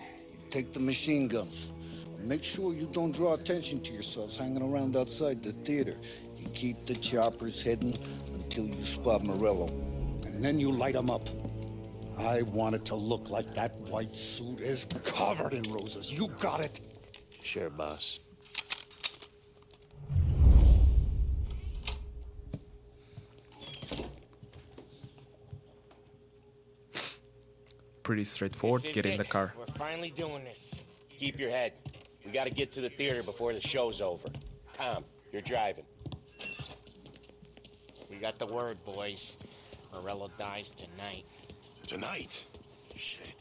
Take 0.52 0.72
the 0.74 0.80
machine 0.80 1.28
guns. 1.28 1.74
Make 2.20 2.44
sure 2.44 2.76
you 2.76 2.88
don't 2.92 3.12
draw 3.12 3.34
attention 3.34 3.82
to 3.82 3.92
yourselves 3.92 4.38
hanging 4.38 4.62
around 4.62 4.96
outside 4.96 5.42
the 5.42 5.54
theater. 5.54 5.98
You 6.42 6.50
keep 6.50 6.86
the 6.86 6.96
choppers 6.96 7.62
hidden 7.62 7.94
until 8.34 8.66
you 8.66 8.84
spot 8.84 9.24
Morello. 9.24 9.68
And 10.26 10.44
then 10.44 10.60
you 10.60 10.72
light 10.72 10.96
them 10.96 11.10
up. 11.10 11.30
I 12.18 12.42
want 12.42 12.76
it 12.76 12.86
to 12.86 12.96
look 12.96 13.30
like 13.30 13.54
that 13.56 13.76
white 13.82 14.16
suit 14.16 14.60
is 14.60 14.86
covered 15.04 15.54
in 15.54 15.64
roses. 15.72 16.12
You 16.12 16.28
got 16.40 16.60
it? 16.60 16.80
Sure, 17.42 17.70
boss. 17.70 18.20
Pretty 28.04 28.24
straightforward. 28.24 28.84
Get 28.84 29.06
in 29.06 29.14
it. 29.14 29.18
the 29.18 29.24
car. 29.24 29.54
We're 29.58 29.66
finally 29.78 30.10
doing 30.10 30.44
this. 30.44 30.74
Keep 31.18 31.40
your 31.40 31.50
head. 31.50 31.74
We 32.26 32.32
gotta 32.32 32.50
get 32.50 32.72
to 32.74 32.82
the 32.82 32.90
theater 32.90 33.24
before 33.24 33.54
the 33.54 33.62
show's 33.62 34.02
over. 34.02 34.28
Tom, 34.74 35.06
you're 35.32 35.42
driving. 35.42 35.86
We 38.22 38.28
got 38.28 38.38
the 38.38 38.46
word, 38.46 38.78
boys. 38.86 39.36
Morello 39.96 40.30
dies 40.38 40.72
tonight. 40.78 41.26
Tonight? 41.88 42.46
Shit. 42.96 43.34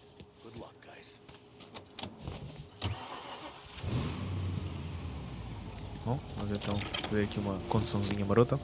Good 0.43 0.59
luck, 0.59 0.75
guys. 0.87 1.21
Bom, 6.07 6.19
vamos 6.39 6.57
então 6.57 6.81
ver 7.11 7.25
aqui 7.25 7.39
uma 7.39 7.59
conduçãozinha 7.69 8.25
marota. 8.25 8.59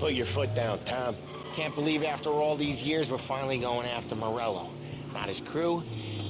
Put 0.00 0.14
your 0.14 0.24
foot 0.24 0.54
down, 0.54 0.78
Tom. 0.86 1.14
Can't 1.52 1.74
believe 1.74 2.04
after 2.04 2.30
all 2.30 2.56
these 2.56 2.82
years 2.82 3.10
we're 3.10 3.18
finally 3.18 3.58
going 3.58 3.86
after 3.86 4.14
Morello. 4.14 4.70
Not 5.12 5.28
his 5.28 5.42
crew, 5.42 5.82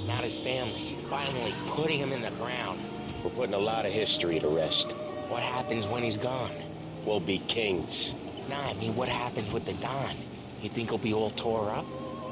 not 0.09 0.25
his 0.25 0.37
family. 0.37 0.97
Finally 1.09 1.55
putting 1.69 2.01
him 2.01 2.13
in 2.13 2.21
the 2.21 2.33
ground. 2.33 2.81
We're 3.23 3.31
putting 3.31 3.55
a 3.55 3.61
lot 3.61 3.87
of 3.87 3.93
history 3.93 4.41
to 4.41 4.49
rest. 4.49 4.97
What 5.33 5.43
happens 5.43 5.89
when 5.89 6.03
he's 6.03 6.19
gone? 6.19 6.53
We'll 7.07 7.19
be 7.19 7.39
kings. 7.49 8.15
Nah, 8.51 8.69
I 8.69 8.75
mean, 8.75 8.95
what 8.95 9.09
happens 9.09 9.51
with 9.51 9.65
the 9.65 9.73
Don? 9.73 10.15
You 10.61 10.69
think 10.69 10.91
he'll 10.91 10.99
be 10.99 11.15
all 11.15 11.31
tore 11.31 11.71
up? 11.71 11.87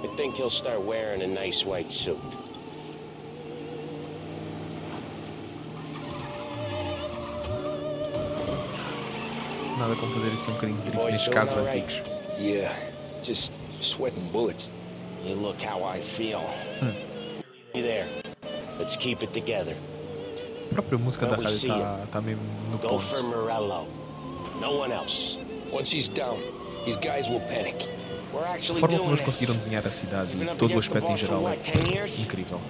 I 0.04 0.07
think 0.19 0.35
he'll 0.35 0.50
start 0.50 0.83
wearing 0.83 1.23
a 1.23 1.26
nice 1.26 1.64
white 1.64 1.90
suit. 1.90 2.21
Nada 9.78 9.97
como 9.97 10.12
fazer 10.12 10.33
assim 10.35 10.50
um 10.50 10.57
bocadinho 10.57 10.85
de 10.85 10.90
drift 10.90 11.11
nestes 11.11 11.28
carros 11.28 11.57
antigos. 11.57 12.02
Yeah, 12.38 12.71
just 13.23 13.50
sweating 13.80 14.28
bullets. 14.30 14.69
You 15.25 15.37
look 15.37 15.59
how 15.62 15.85
I 15.85 16.02
feel. 16.02 16.45
You 17.73 17.83
there? 17.83 18.07
Let's 18.78 18.97
keep 18.97 19.23
it 19.23 19.33
together. 19.33 19.75
A 20.71 20.75
própria 20.75 20.99
música 20.99 21.27
da 21.27 21.37
rádio 21.37 21.49
está 21.49 22.00
tá 22.12 22.21
mesmo 22.21 22.43
no 22.71 22.79
Go 22.79 22.99
for 22.99 23.23
ponto. 23.23 23.37
Morello. 23.37 23.87
No 24.61 24.81
one 24.81 24.93
else. 24.93 25.39
Once 25.73 25.93
he's 25.97 26.09
down, 26.09 26.39
these 26.85 26.97
guys 26.97 27.29
will 27.29 27.41
panic. 27.41 27.89
A 28.33 28.61
forma 28.75 28.97
como 28.97 29.11
eles 29.11 29.21
conseguiram 29.21 29.57
desenhar 29.57 29.85
a 29.85 29.91
cidade 29.91 30.37
e 30.41 30.47
todo 30.55 30.75
o 30.75 30.79
aspecto 30.79 31.11
em 31.11 31.17
geral 31.17 31.41
é 31.41 31.45
what, 31.50 31.73
10 31.73 31.93
years? 31.93 32.19
incrível. 32.21 32.61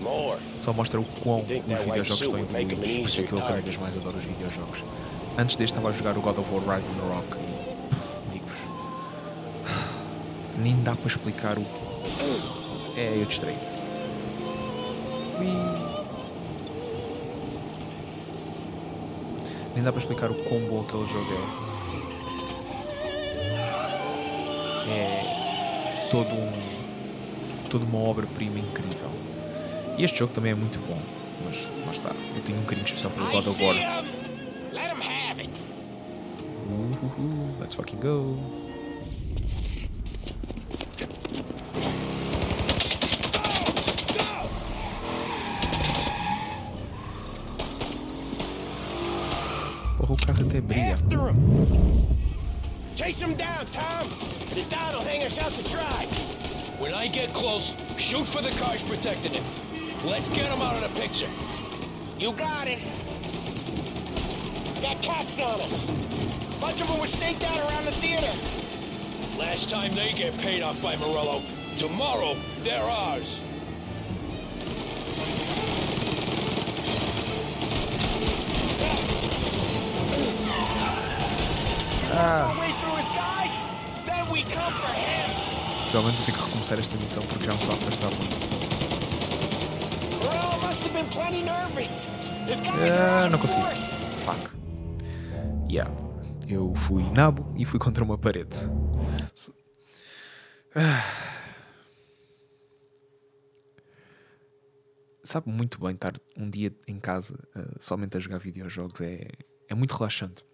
Só 0.59 0.73
mostra 0.73 0.99
o 0.99 1.05
quão 1.23 1.41
os 1.41 1.47
videojogos 1.47 2.21
estão 2.23 2.39
evoluídos. 2.39 2.79
Por 2.79 3.09
isso 3.09 3.21
é 3.21 3.25
que 3.25 3.33
eu 3.33 3.39
cada 3.39 3.61
vez 3.61 3.77
mais 3.77 3.95
adoro 3.95 4.17
os 4.17 4.25
videojogos. 4.25 4.83
Antes 5.37 5.57
deste 5.57 5.75
estava 5.75 5.91
a 5.91 5.93
jogar 5.93 6.17
o 6.17 6.23
God 6.23 6.39
of 6.39 6.51
War 6.51 6.65
Ragnarok 6.65 7.37
e 7.37 8.33
digo-vos. 8.33 8.59
Nem 10.57 10.83
dá 10.83 10.97
para 10.97 11.07
explicar 11.07 11.59
o. 11.59 11.67
É, 12.97 13.19
eu 13.19 13.27
distraí. 13.27 13.57
Ui. 15.39 15.90
Nem 19.81 19.85
dá 19.87 19.93
para 19.93 20.03
explicar 20.03 20.31
o 20.31 20.35
quão 20.35 20.61
bom 20.61 20.83
aquele 20.83 21.07
jogo 21.07 21.33
é. 24.87 24.93
É 24.93 26.09
todo 26.11 26.35
um. 26.35 26.53
toda 27.71 27.87
uma 27.87 27.99
obra-prima 28.01 28.59
incrível. 28.59 29.09
E 29.97 30.05
este 30.05 30.19
jogo 30.19 30.35
também 30.35 30.53
é 30.53 30.55
muito 30.55 30.79
bom, 30.87 30.99
mas 31.47 31.67
lá 31.87 31.93
está. 31.93 32.11
Eu 32.37 32.43
tenho 32.43 32.61
um 32.61 32.65
carinho 32.67 32.85
especial 32.85 33.11
pelo 33.11 33.31
God 33.31 33.47
of 33.47 33.65
War. 33.65 33.75
Let 33.75 34.93
him 34.93 35.01
have 35.01 35.41
it! 35.41 35.51
Uhuhu, 36.69 37.59
let's 37.59 37.75
fucking 37.75 38.01
go. 38.01 38.37
After 51.03 51.29
him! 51.29 52.17
Chase 52.95 53.21
him 53.21 53.35
down, 53.35 53.65
Tom! 53.73 54.07
The 54.51 54.67
Don 54.69 54.93
will 54.93 55.01
hang 55.01 55.23
us 55.23 55.41
out 55.41 55.51
to 55.53 55.63
dry! 55.71 56.05
When 56.79 56.93
I 56.93 57.07
get 57.07 57.33
close, 57.33 57.75
shoot 57.97 58.27
for 58.27 58.43
the 58.43 58.51
cars 58.63 58.83
protecting 58.83 59.33
him. 59.33 59.45
Let's 60.05 60.29
get 60.29 60.53
him 60.53 60.61
out 60.61 60.83
of 60.83 60.95
the 60.95 61.01
picture. 61.01 61.29
You 62.19 62.33
got 62.35 62.69
it. 62.69 62.81
Got 64.83 65.03
cops 65.03 65.41
on 65.41 65.61
us. 65.61 65.87
Bunch 66.61 66.81
of 66.83 66.89
them 66.89 67.01
were 67.01 67.07
staked 67.07 67.45
out 67.45 67.71
around 67.71 67.87
the 67.87 67.93
theater. 67.93 69.39
Last 69.39 69.71
time 69.71 69.95
they 69.95 70.13
get 70.13 70.37
paid 70.39 70.63
off 70.63 70.83
by 70.83 70.97
Morello. 70.97 71.43
Tomorrow, 71.79 72.37
they're 72.63 72.83
ours. 72.83 73.43
Provavelmente 85.91 86.19
vou 86.19 86.27
ter 86.27 86.33
que 86.33 86.39
recomeçar 86.45 86.79
esta 86.79 86.97
missão 86.99 87.23
porque 87.25 87.45
já 87.47 87.53
me 87.53 87.59
estou 87.59 87.75
a 87.75 87.79
afastar 87.79 88.11
muito. 88.11 88.61
Ah, 92.99 93.29
não 93.29 93.39
consegui. 93.39 93.63
Fuck. 94.25 94.51
Yeah. 95.69 95.91
Eu 96.49 96.75
fui 96.75 97.03
nabo 97.11 97.53
e 97.57 97.65
fui 97.65 97.79
contra 97.81 98.05
uma 98.05 98.19
parede. 98.19 98.57
Ah. 100.77 101.03
Sabe 105.25 105.51
muito 105.51 105.81
bem 105.81 105.95
estar 105.95 106.15
um 106.37 106.49
dia 106.49 106.75
em 106.87 107.01
casa 107.01 107.39
ah, 107.55 107.77
somente 107.81 108.17
a 108.17 108.21
jogar 108.21 108.39
videojogos. 108.39 109.01
É, 109.01 109.27
é 109.69 109.75
muito 109.75 109.93
relaxante. 109.95 110.45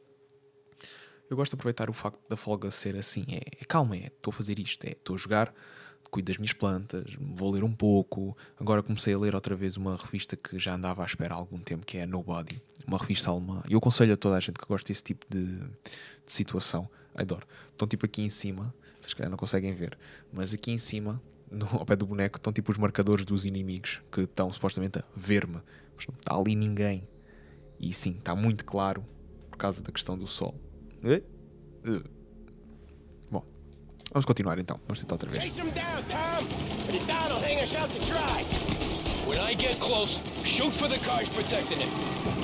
Eu 1.29 1.37
gosto 1.37 1.53
de 1.53 1.57
aproveitar 1.57 1.91
o 1.91 1.93
facto 1.93 2.21
da 2.29 2.37
folga 2.37 2.71
ser 2.71 2.97
assim. 2.97 3.25
É, 3.29 3.41
é 3.61 3.65
calma, 3.65 3.97
é 3.97 4.07
estou 4.07 4.31
a 4.31 4.35
fazer 4.35 4.59
isto, 4.59 4.85
é 4.85 4.93
estou 4.93 5.17
a 5.17 5.19
jogar. 5.19 5.53
cuido 6.11 6.29
das 6.29 6.39
minhas 6.39 6.53
plantas, 6.53 7.17
vou 7.19 7.51
ler 7.51 7.65
um 7.65 7.73
pouco. 7.73 8.37
Agora 8.59 8.83
comecei 8.83 9.13
a 9.13 9.19
ler 9.19 9.35
outra 9.35 9.57
vez 9.57 9.77
uma 9.77 9.97
revista 9.97 10.37
que 10.37 10.59
já 10.59 10.75
andava 10.75 11.03
à 11.03 11.07
espera 11.07 11.35
há 11.35 11.37
algum 11.37 11.59
tempo, 11.59 11.85
que 11.85 11.99
é 11.99 12.05
a 12.05 12.07
Nobody, 12.07 12.63
uma 12.87 12.97
revista 12.97 13.31
alemã. 13.31 13.63
E 13.69 13.73
eu 13.73 13.79
aconselho 13.79 14.15
a 14.15 14.17
toda 14.17 14.37
a 14.37 14.41
gente 14.41 14.59
que 14.59 14.67
gosta 14.67 14.87
desse 14.87 15.03
tipo 15.03 15.27
de, 15.29 15.59
de 15.59 15.67
situação. 16.27 16.89
Adoro. 17.15 17.47
Estão 17.73 17.89
tipo 17.89 18.07
aqui 18.07 18.23
em 18.23 18.31
cima, 18.31 18.73
vocês 19.01 19.15
calhar 19.15 19.31
não 19.31 19.39
conseguem 19.39 19.75
ver, 19.75 19.99
mas 20.33 20.55
aqui 20.55 20.71
em 20.71 20.79
cima, 20.79 21.21
no, 21.51 21.67
ao 21.73 21.85
pé 21.85 21.97
do 21.97 22.07
boneco, 22.07 22.37
estão 22.37 22.53
tipo 22.53 22.71
os 22.71 22.79
marcadores 22.79 23.25
dos 23.25 23.45
inimigos 23.45 24.01
que 24.13 24.21
estão 24.23 24.53
supostamente 24.53 25.01
a 25.01 25.05
ver-me. 25.17 25.61
Mas 25.97 26.07
não 26.07 26.15
está 26.15 26.37
ali 26.37 26.55
ninguém. 26.55 27.09
E 27.81 27.93
sim, 27.93 28.13
está 28.19 28.35
muito 28.35 28.65
claro 28.65 29.05
por 29.51 29.57
causa 29.57 29.83
da 29.83 29.91
questão 29.91 30.17
do 30.17 30.27
sol. 30.27 30.55
Bom, 33.31 33.45
vamos 34.13 34.25
continuar 34.27 34.59
então. 34.59 34.81
Vamos 34.89 35.01
tentar 35.01 35.15
outra 35.15 35.31
vez. 35.31 35.39
Chase 35.39 35.61
him 35.61 35.71
down, 35.71 36.03
Tom! 36.09 36.45
But 36.85 36.97
if 36.97 37.07
not, 37.07 37.31
he'll 37.31 37.41
hang 37.41 37.63
us 37.63 37.77
out 37.77 37.89
to 37.91 38.01
dry. 38.07 38.43
When 39.25 39.39
I 39.39 39.55
get 39.55 39.79
close, 39.79 40.21
shoot 40.45 40.73
for 40.73 40.89
the 40.89 40.99
cars 41.07 41.29
protecting 41.29 41.81
it. 41.81 41.89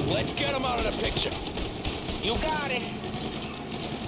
Let's 0.06 0.32
get 0.34 0.54
him 0.54 0.64
out 0.64 0.78
of 0.78 0.84
the 0.84 0.92
picture. 1.02 1.32
You 2.22 2.36
got 2.38 2.70
it. 2.70 2.82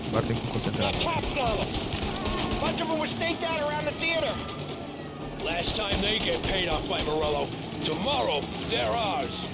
Agora 0.09 0.23
tenho 0.23 0.39
que 0.39 0.51
concentrar. 0.53 0.93
Got 0.93 1.03
cops 1.03 1.37
on 1.37 1.59
us. 1.59 2.61
Bunch 2.61 2.81
of 2.81 2.89
them 2.89 2.99
were 3.01 3.09
staked 3.09 3.43
out 3.43 3.61
around 3.61 3.85
the 3.85 3.93
theater. 3.93 4.33
Last 5.45 5.75
time 5.75 6.01
they 6.01 6.21
get 6.21 6.41
paid 6.45 6.69
off 6.69 6.89
by 6.89 7.03
Morello. 7.03 7.49
Tomorrow, 7.83 8.41
they're 8.71 8.93
ours. 8.93 9.51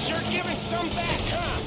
Sure 0.00 0.20
giving 0.30 0.56
some 0.56 0.88
back, 0.90 1.20
huh? 1.28 1.60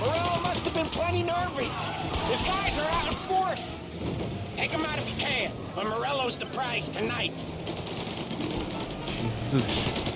Morello 0.00 0.42
must 0.42 0.64
have 0.66 0.74
been 0.74 0.86
plenty 0.86 1.22
nervous. 1.22 1.86
His 2.28 2.42
guys 2.42 2.78
are 2.78 2.90
out 2.90 3.06
in 3.06 3.14
force. 3.14 3.80
Take 4.56 4.70
him 4.70 4.84
out 4.84 4.98
if 4.98 5.08
you 5.08 5.16
can, 5.16 5.50
but 5.74 5.86
Morello's 5.86 6.38
the 6.38 6.46
prize 6.46 6.90
tonight. 6.90 7.32
Jesus. 9.22 10.13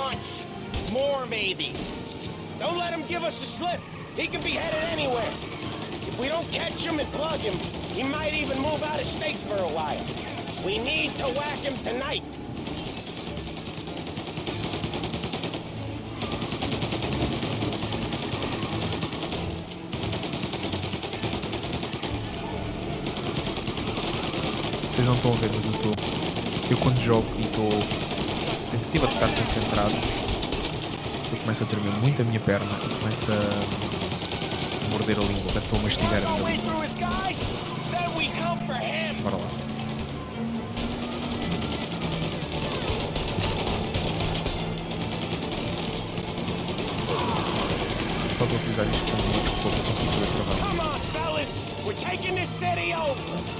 Months. 0.00 0.46
More, 0.92 1.26
maybe. 1.26 1.72
Don't 2.58 2.78
let 2.78 2.92
him 2.92 3.04
give 3.06 3.22
us 3.22 3.36
a 3.42 3.46
slip. 3.46 3.80
He 4.16 4.26
could 4.26 4.42
be 4.42 4.52
headed 4.62 4.82
anywhere. 4.96 5.30
If 6.08 6.18
we 6.18 6.28
don't 6.28 6.50
catch 6.50 6.84
him 6.84 6.98
and 6.98 7.08
plug 7.12 7.40
him, 7.40 7.56
he 7.94 8.02
might 8.02 8.34
even 8.34 8.58
move 8.58 8.82
out 8.82 8.98
of 8.98 9.06
state 9.06 9.36
for 9.48 9.56
a 9.56 9.70
while. 9.76 10.04
We 10.64 10.78
need 10.78 11.10
to 11.18 11.26
whack 11.38 11.58
him 11.58 11.76
tonight. 11.84 12.24
Vocês 24.90 25.06
não 25.06 25.14
estão 25.14 25.32
a 25.32 25.36
ver, 25.36 25.50
mas 25.54 25.64
eu 25.64 25.70
estou. 25.70 25.94
Eu 26.70 26.76
quando 26.78 27.00
jogo 27.00 27.26
e 27.38 27.42
estou. 27.42 28.19
Estive 28.92 29.06
a 29.06 29.08
ficar 29.08 29.28
concentrado. 29.28 29.94
Eu 31.30 31.38
começo 31.38 31.62
a 31.62 31.66
tremer 31.66 31.96
muito 32.00 32.22
a 32.22 32.24
minha 32.24 32.40
perna 32.40 32.66
e 32.84 32.88
começo 32.98 33.30
a 33.30 34.90
morder 34.90 35.16
a 35.16 35.20
língua. 35.20 35.44
Parece 35.46 35.52
que 35.52 35.76
estou 35.76 35.78
a 35.78 35.82
mastigar 35.82 36.16
a 36.16 36.20
minha 36.20 36.50
língua. 36.50 36.74
Bora 39.22 39.36
lá. 39.36 39.48
Só 48.36 48.44
vou 48.44 48.56
utilizar 48.56 48.88
isto 48.88 49.04
como 49.04 49.22
uma 49.22 49.40
desculpa 49.40 49.70
para 49.70 49.84
conseguir 49.84 50.10
fazer 50.10 50.26
trabalho. 50.34 50.62
Come 50.66 50.80
on, 50.80 50.98
fellas. 51.12 51.50
We're 51.86 51.94
taking 51.94 52.34
this 52.34 52.48
city 52.48 52.92
over. 52.92 53.59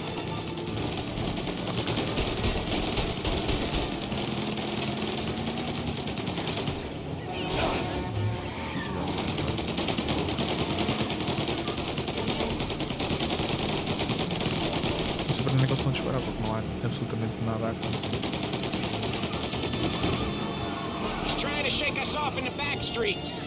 Shake 21.81 21.99
us 21.99 22.15
off 22.15 22.37
in 22.37 22.45
the 22.45 22.51
back 22.59 22.83
streets. 22.83 23.43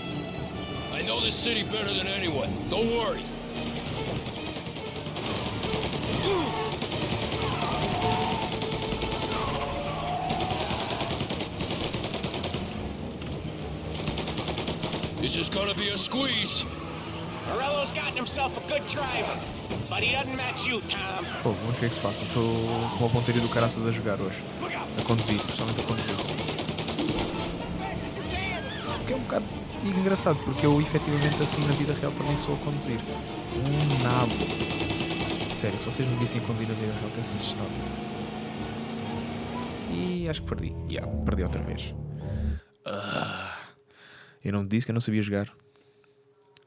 I 0.91 1.03
know 1.03 1.19
this 1.19 1.35
city 1.35 1.61
better 1.65 1.93
than 1.93 2.07
anyone. 2.07 2.49
Don't 2.67 2.89
worry. 2.97 3.21
This 15.21 15.37
is 15.37 15.47
gonna 15.47 15.75
be 15.75 15.89
a 15.89 15.97
squeeze. 15.97 16.65
Morello's 17.49 17.91
gotten 17.91 18.15
himself 18.15 18.57
a 18.57 18.67
good 18.67 18.87
driver, 18.87 19.39
but 19.91 20.01
he 20.01 20.11
doesn't 20.11 20.35
match 20.35 20.67
you, 20.67 20.81
Tom. 20.87 21.23
Fogo, 21.43 21.55
vamos 21.61 21.75
ver 21.75 21.75
o 21.75 21.79
que 21.79 21.85
é 21.85 21.89
se 21.89 21.99
passa. 21.99 22.23
Estou 22.23 22.43
com 22.97 23.05
a 23.05 23.09
pontaria 23.09 23.41
do 23.41 23.49
caraças 23.49 23.85
a 23.85 23.91
jogar 23.91 24.19
hoje. 24.19 24.37
A 24.99 25.03
conduzir, 25.03 25.39
principalmente 25.39 25.81
a 25.81 25.83
conduzir. 25.83 26.32
Bocado 29.39 29.45
engraçado, 29.83 30.37
porque 30.45 30.65
eu 30.65 30.79
efetivamente 30.79 31.41
assim 31.41 31.61
na 31.65 31.73
vida 31.73 31.93
real 31.93 32.11
também 32.13 32.37
sou 32.37 32.55
a 32.55 32.57
conduzir. 32.59 32.99
Um 33.55 34.03
nabo. 34.03 34.33
Sério, 35.55 35.77
se 35.77 35.85
vocês 35.85 36.07
me 36.07 36.15
vissem 36.17 36.41
conduzir 36.41 36.67
na 36.67 36.73
vida 36.73 36.93
real, 36.93 37.11
até 37.13 37.23
se 37.23 37.35
assustavam. 37.35 37.71
E 39.91 40.27
acho 40.29 40.41
que 40.41 40.47
perdi. 40.47 40.75
Yeah, 40.89 41.11
perdi 41.25 41.43
outra 41.43 41.61
vez. 41.61 41.93
Ah, 42.85 43.57
eu 44.43 44.51
não 44.51 44.65
disse 44.65 44.85
que 44.85 44.91
eu 44.91 44.93
não 44.93 45.01
sabia 45.01 45.21
jogar. 45.21 45.49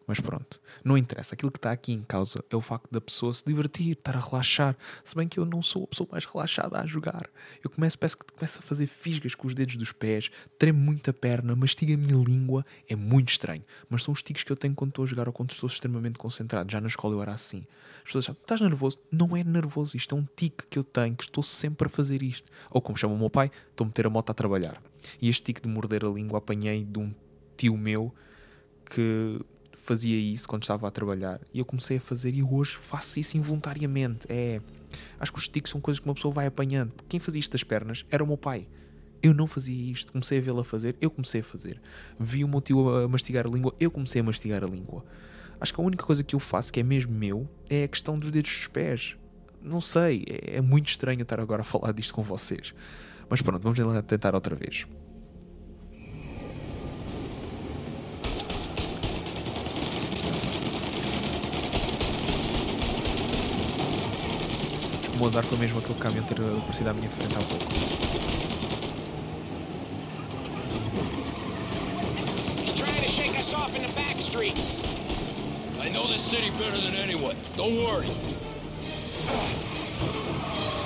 Mas 0.07 0.21
pronto, 0.21 0.61
não 0.85 0.97
interessa. 0.97 1.35
Aquilo 1.35 1.51
que 1.51 1.59
está 1.59 1.73
aqui 1.73 1.93
em 1.93 2.03
causa 2.03 2.45
é 2.49 2.55
o 2.55 2.61
facto 2.61 2.89
da 2.91 3.01
pessoa 3.01 3.33
se 3.33 3.45
divertir, 3.45 3.93
estar 3.93 4.17
a 4.17 4.21
relaxar. 4.21 4.77
Se 5.05 5.17
bem 5.17 5.27
que 5.27 5.39
eu 5.39 5.45
não 5.45 5.61
sou 5.61 5.85
a 5.85 5.87
pessoa 5.89 6.09
mais 6.13 6.25
relaxada 6.25 6.81
a 6.81 6.87
jogar. 6.87 7.29
Eu 7.63 7.69
começo, 7.69 7.99
parece 7.99 8.17
que 8.17 8.25
começo 8.25 8.61
a 8.61 8.63
fazer 8.63 8.87
fisgas 8.87 9.35
com 9.35 9.49
os 9.49 9.55
dedos 9.55 9.77
dos 9.77 9.91
pés, 9.91 10.31
tremo 10.59 10.79
muito 10.79 11.11
a 11.11 11.13
perna, 11.13 11.57
mastiga 11.57 11.95
a 11.95 11.97
minha 11.97 12.17
língua. 12.17 12.65
É 12.89 12.95
muito 12.95 13.31
estranho. 13.31 13.65
Mas 13.89 14.05
são 14.05 14.13
os 14.13 14.23
tiques 14.23 14.45
que 14.45 14.53
eu 14.53 14.57
tenho 14.57 14.75
quando 14.75 14.91
estou 14.91 15.03
a 15.05 15.07
jogar 15.07 15.27
ou 15.27 15.33
quando 15.33 15.51
estou 15.51 15.67
extremamente 15.67 16.19
concentrado. 16.19 16.71
Já 16.71 16.81
na 16.81 16.87
escola 16.87 17.15
eu 17.15 17.23
era 17.23 17.33
assim. 17.33 17.67
As 17.99 18.05
pessoas 18.05 18.25
acham, 18.27 18.37
estás 18.41 18.61
nervoso? 18.61 18.99
Não 19.11 19.37
é 19.37 19.43
nervoso. 19.43 19.97
Isto 19.97 20.15
é 20.15 20.19
um 20.19 20.27
tique 20.37 20.67
que 20.69 20.79
eu 20.79 20.85
tenho, 20.85 21.17
que 21.17 21.25
estou 21.25 21.43
sempre 21.43 21.89
a 21.89 21.91
fazer 21.91 22.23
isto. 22.23 22.49
Ou 22.71 22.81
como 22.81 22.97
chama 22.97 23.15
o 23.15 23.19
meu 23.19 23.31
pai, 23.31 23.51
estou 23.71 23.85
a 23.85 23.89
meter 23.89 24.07
a 24.07 24.11
moto 24.11 24.31
a 24.31 24.35
trabalhar. 24.35 24.81
E 25.21 25.29
este 25.29 25.43
tique 25.43 25.61
de 25.61 25.69
morder 25.69 26.05
a 26.05 26.09
língua 26.09 26.39
apanhei 26.39 26.85
de 26.85 26.99
um 26.99 27.13
tio 27.57 27.77
meu 27.77 28.15
que 28.89 29.41
fazia 29.87 30.19
isso 30.19 30.49
quando 30.49 30.65
estava 30.65 30.89
a 30.89 30.91
trabalhar 30.91 31.41
e 31.55 31.61
eu 31.61 31.65
comecei 31.65 31.99
a 31.99 32.01
fazer 32.01 32.35
e 32.35 32.43
hoje 32.43 32.77
faço 32.77 33.21
isso 33.21 33.37
involuntariamente. 33.37 34.27
É, 34.29 34.61
acho 35.21 35.33
que 35.33 35.39
os 35.39 35.49
tiques 35.49 35.71
são 35.71 35.81
coisas 35.81 36.01
que 36.01 36.07
uma 36.07 36.15
pessoa 36.15 36.35
vai 36.35 36.47
apanhando. 36.47 36.93
Quem 37.09 37.21
fazia 37.21 37.39
isto 37.39 37.53
das 37.53 37.63
pernas 37.63 38.05
era 38.11 38.23
o 38.23 38.27
meu 38.27 38.37
pai. 38.37 38.67
Eu 39.23 39.33
não 39.33 39.47
fazia 39.47 39.91
isto, 39.91 40.13
comecei 40.13 40.39
a 40.39 40.41
vê-lo 40.41 40.61
a 40.61 40.65
fazer, 40.65 40.97
eu 41.01 41.11
comecei 41.11 41.41
a 41.41 41.45
fazer. 41.45 41.81
Vi 42.19 42.45
o 42.45 42.49
meu 42.49 42.61
tio 42.61 42.89
a 42.89 43.09
mastigar 43.09 43.47
a 43.47 43.49
língua, 43.49 43.75
eu 43.81 43.91
comecei 43.91 44.21
a 44.21 44.25
mastigar 44.25 44.63
a 44.63 44.67
língua. 44.67 45.05
Acho 45.61 45.73
que 45.73 45.81
a 45.81 45.85
única 45.85 46.05
coisa 46.05 46.23
que 46.23 46.35
eu 46.35 46.41
faço 46.41 46.73
que 46.73 46.81
é 46.81 46.83
mesmo 46.83 47.13
meu 47.13 47.49
é 47.71 47.85
a 47.85 47.89
questão 47.89 48.19
dos 48.19 48.31
dedos 48.31 48.51
dos 48.51 48.67
pés. 48.67 49.17
Não 49.63 49.81
sei, 49.81 50.25
é, 50.29 50.57
é 50.57 50.61
muito 50.61 50.89
estranho 50.89 51.23
estar 51.23 51.41
agora 51.41 51.63
a 51.63 51.65
falar 51.65 51.93
disto 51.93 52.13
com 52.13 52.23
vocês. 52.23 52.75
Mas 53.29 53.41
pronto, 53.41 53.63
vamos 53.63 53.79
tentar 54.07 54.35
outra 54.35 54.55
vez. 54.55 54.87
Mozart 65.17 65.47
foi 65.47 65.59
mesmo 65.59 65.79
aquele 65.79 65.99
caminhão 65.99 66.25
ter 66.25 66.41
aparecido 66.41 66.91
à 66.91 66.93
minha 66.93 67.11
frente 67.11 67.35
há 67.35 67.41
pouco. 67.41 67.65
He's 72.63 72.75
trying 72.75 73.03
to 73.03 73.09
shake 73.09 73.39
us 73.39 73.55
off 73.55 73.75
in 73.75 73.83
the 73.83 73.93
back 73.93 74.21
streets. 74.21 74.81
I 75.81 75.89
know 75.91 76.07
this 76.07 76.21
city 76.21 76.51
better 76.53 76.79
than 76.81 76.95
anyone. 76.97 77.37
Don't 77.57 77.77
worry. 77.77 78.11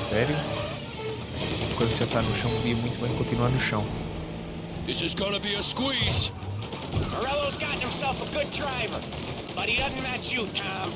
Sério? 0.09 0.37
coisa 1.81 1.93
que 1.95 1.99
já 1.99 2.05
está 2.05 2.21
no 2.21 2.37
chão 2.37 2.51
podia 2.51 2.77
muito 2.77 3.01
bem 3.01 3.11
continuar 3.17 3.49
no 3.49 3.59
chão. 3.59 3.83
This 4.87 5.01
is 5.01 5.15
gonna 5.15 5.41
be 5.41 5.57
a 5.57 5.63
squeeze. 5.63 6.31
Morello's 7.11 7.57
gotten 7.57 7.81
himself 7.81 8.21
a 8.21 8.27
good 8.35 8.51
driver, 8.53 9.01
but 9.55 9.67
he 9.67 9.77
doesn't 9.77 10.03
match 10.03 10.35
you, 10.35 10.47
Tom. 10.53 10.93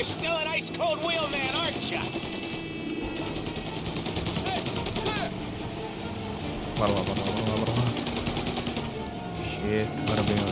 You're 0.00 0.06
still 0.06 0.34
an 0.34 0.48
ice 0.48 0.70
cold 0.70 0.98
wheelman, 1.04 1.54
aren't 1.56 1.92
you? 1.92 2.00
Bora 6.78 6.90
lá, 6.90 7.02
bora 7.02 7.20
lá, 7.20 7.26
bora 7.36 7.50
lá, 7.50 7.56
bora 7.58 7.70
lá. 7.70 7.84
Shit, 9.44 9.88
agora 10.00 10.22
vem 10.22 10.49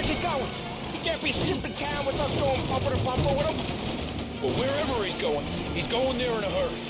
Where's 0.00 0.16
he 0.16 0.22
going? 0.22 0.50
He 0.92 0.98
can't 1.06 1.22
be 1.22 1.30
skipping 1.30 1.74
town 1.74 2.06
with 2.06 2.18
us 2.18 2.34
going 2.40 2.66
bumper 2.68 2.88
to 2.88 3.04
bumper 3.04 3.36
with 3.36 3.44
him. 3.44 4.42
Well, 4.42 4.58
wherever 4.58 5.04
he's 5.04 5.20
going, 5.20 5.44
he's 5.74 5.86
going 5.86 6.16
there 6.16 6.32
in 6.38 6.42
a 6.42 6.48
hurry. 6.48 6.80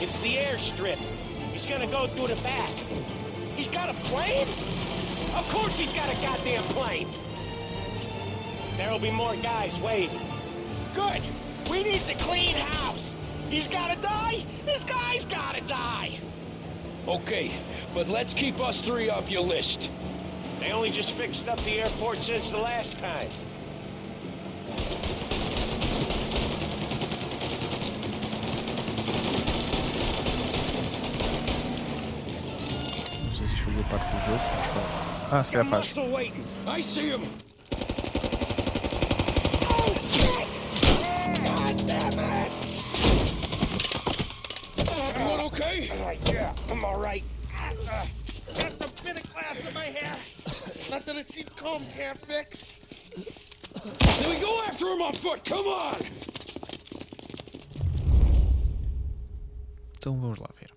It's 0.00 0.20
the 0.20 0.36
airstrip. 0.36 0.98
He's 1.52 1.66
gonna 1.66 1.88
go 1.88 2.06
through 2.06 2.28
the 2.28 2.40
back. 2.42 2.70
He's 3.56 3.66
got 3.66 3.90
a 3.90 3.94
plane? 4.04 4.46
Of 5.34 5.48
course 5.50 5.80
he's 5.80 5.92
got 5.92 6.08
a 6.08 6.14
goddamn 6.22 6.62
plane. 6.74 7.08
There'll 8.76 9.00
be 9.00 9.10
more 9.10 9.34
guys 9.34 9.80
waiting. 9.80 10.20
Good. 10.94 11.22
We 11.68 11.82
need 11.82 12.06
to 12.06 12.14
clean 12.18 12.54
house. 12.54 13.16
He's 13.50 13.66
gotta 13.66 14.00
die. 14.00 14.44
This 14.64 14.84
guy's 14.84 15.24
gotta 15.24 15.60
die. 15.62 16.12
Okay, 17.08 17.50
but 17.94 18.06
let's 18.06 18.32
keep 18.32 18.60
us 18.60 18.80
three 18.80 19.10
off 19.10 19.28
your 19.28 19.42
list. 19.42 19.90
They 20.60 20.72
only 20.72 20.90
just 20.90 21.16
fixed 21.16 21.48
up 21.48 21.58
the 21.60 21.80
airport 21.80 22.22
since 22.22 22.50
the 22.50 22.58
last 22.58 22.98
time. 22.98 23.28
Não 33.24 33.34
sei 33.34 33.46
se 33.46 33.54
isto 33.54 33.84
parte 33.88 34.06
do 34.06 34.20
jogo. 34.24 34.40
Ah, 35.30 35.42
se 35.42 35.52
calhar 35.52 35.66
faz. 35.66 35.94
I 36.66 36.82
see 36.82 37.10
him. 37.10 37.22
Oh 39.70 39.94
shit! 40.10 40.48
God 41.42 41.86
damn 41.86 42.18
it! 42.18 42.52
Everyone 45.14 45.40
okay? 45.46 45.90
Uh, 45.90 46.14
yeah, 46.32 46.52
I'm 46.70 46.84
all 46.84 46.98
right. 46.98 47.22
Uh, 47.54 48.06
just 48.54 48.84
a 48.84 48.88
bit 49.02 49.22
of 49.22 49.32
glass 49.32 49.66
in 49.66 49.74
my 49.74 49.84
hair. 49.84 50.16
Nothing 50.90 51.18
a 51.18 51.24
cheap 51.24 51.54
comb 51.56 51.84
can't 51.96 52.18
fix. 52.18 52.72
Then 54.20 54.30
we 54.30 54.40
go 54.40 54.62
after 54.62 54.86
him 54.86 55.02
on 55.02 55.12
foot. 55.14 55.44
Come 55.44 55.66
on. 55.66 55.96
Então 59.98 60.20
vamos 60.20 60.38
lá 60.38 60.48
ver. 60.58 60.70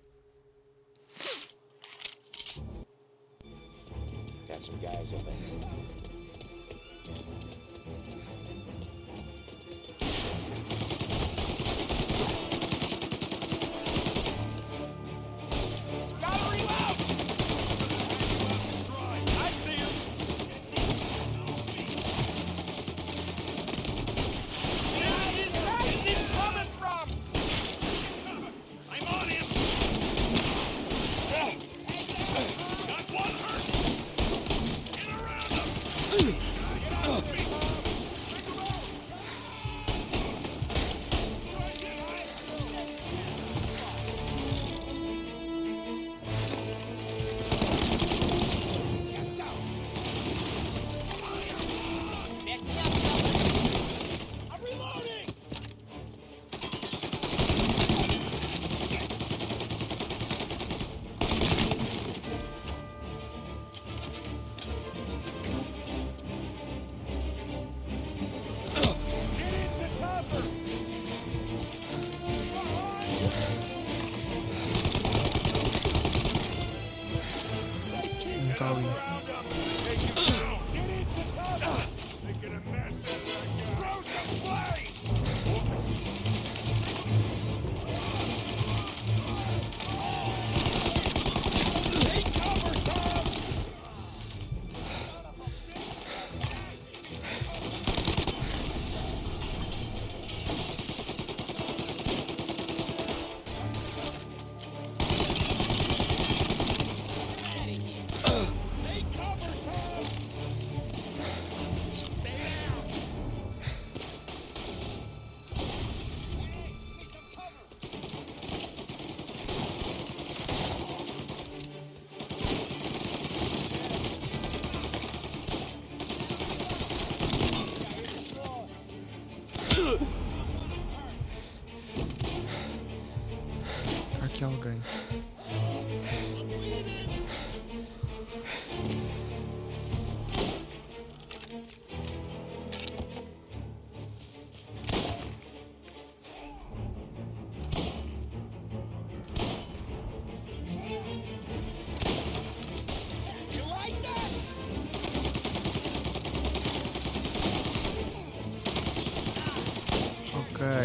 Got 4.48 4.60
some 4.60 4.78
guys 4.78 5.12
up 5.14 5.24
there. 5.24 5.82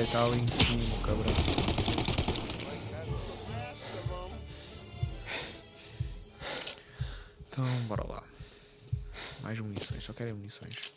Está 0.07 0.23
ali 0.23 0.39
em 0.39 0.47
cima, 0.47 0.97
cabrão. 1.05 1.33
Então, 7.49 7.65
bora 7.87 8.07
lá. 8.07 8.23
Mais 9.43 9.59
munições, 9.59 10.05
só 10.05 10.13
querem 10.13 10.33
munições. 10.33 10.93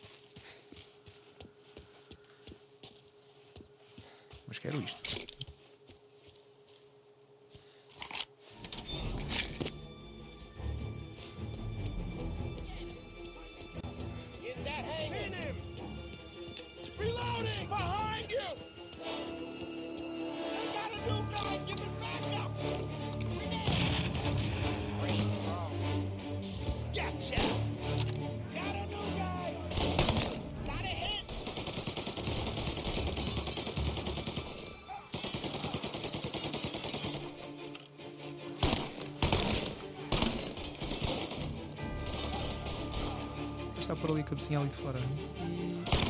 Está 43.90 44.00
por 44.00 44.12
ali 44.12 44.22
cabecinha 44.22 44.60
ali 44.60 44.68
de 44.68 44.76
fora. 44.76 45.00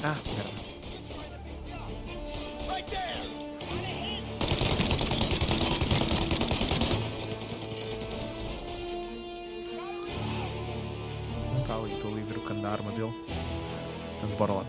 Ah, 0.05 0.14
merda. 0.37 0.51
Right 2.69 2.87
there. 2.90 3.23
Got 3.64 3.81
a 3.81 3.88
hit. 3.88 4.23
Não 11.55 11.61
está 11.62 11.75
ali, 11.75 11.95
estou 11.95 12.12
ali 12.12 12.21
a 12.21 12.25
ver 12.27 12.37
o 12.37 12.43
cano 12.43 12.61
da 12.61 12.69
arma 12.69 12.93
dele. 12.93 13.14
Então 14.19 14.37
bora 14.37 14.53
lá. 14.53 14.66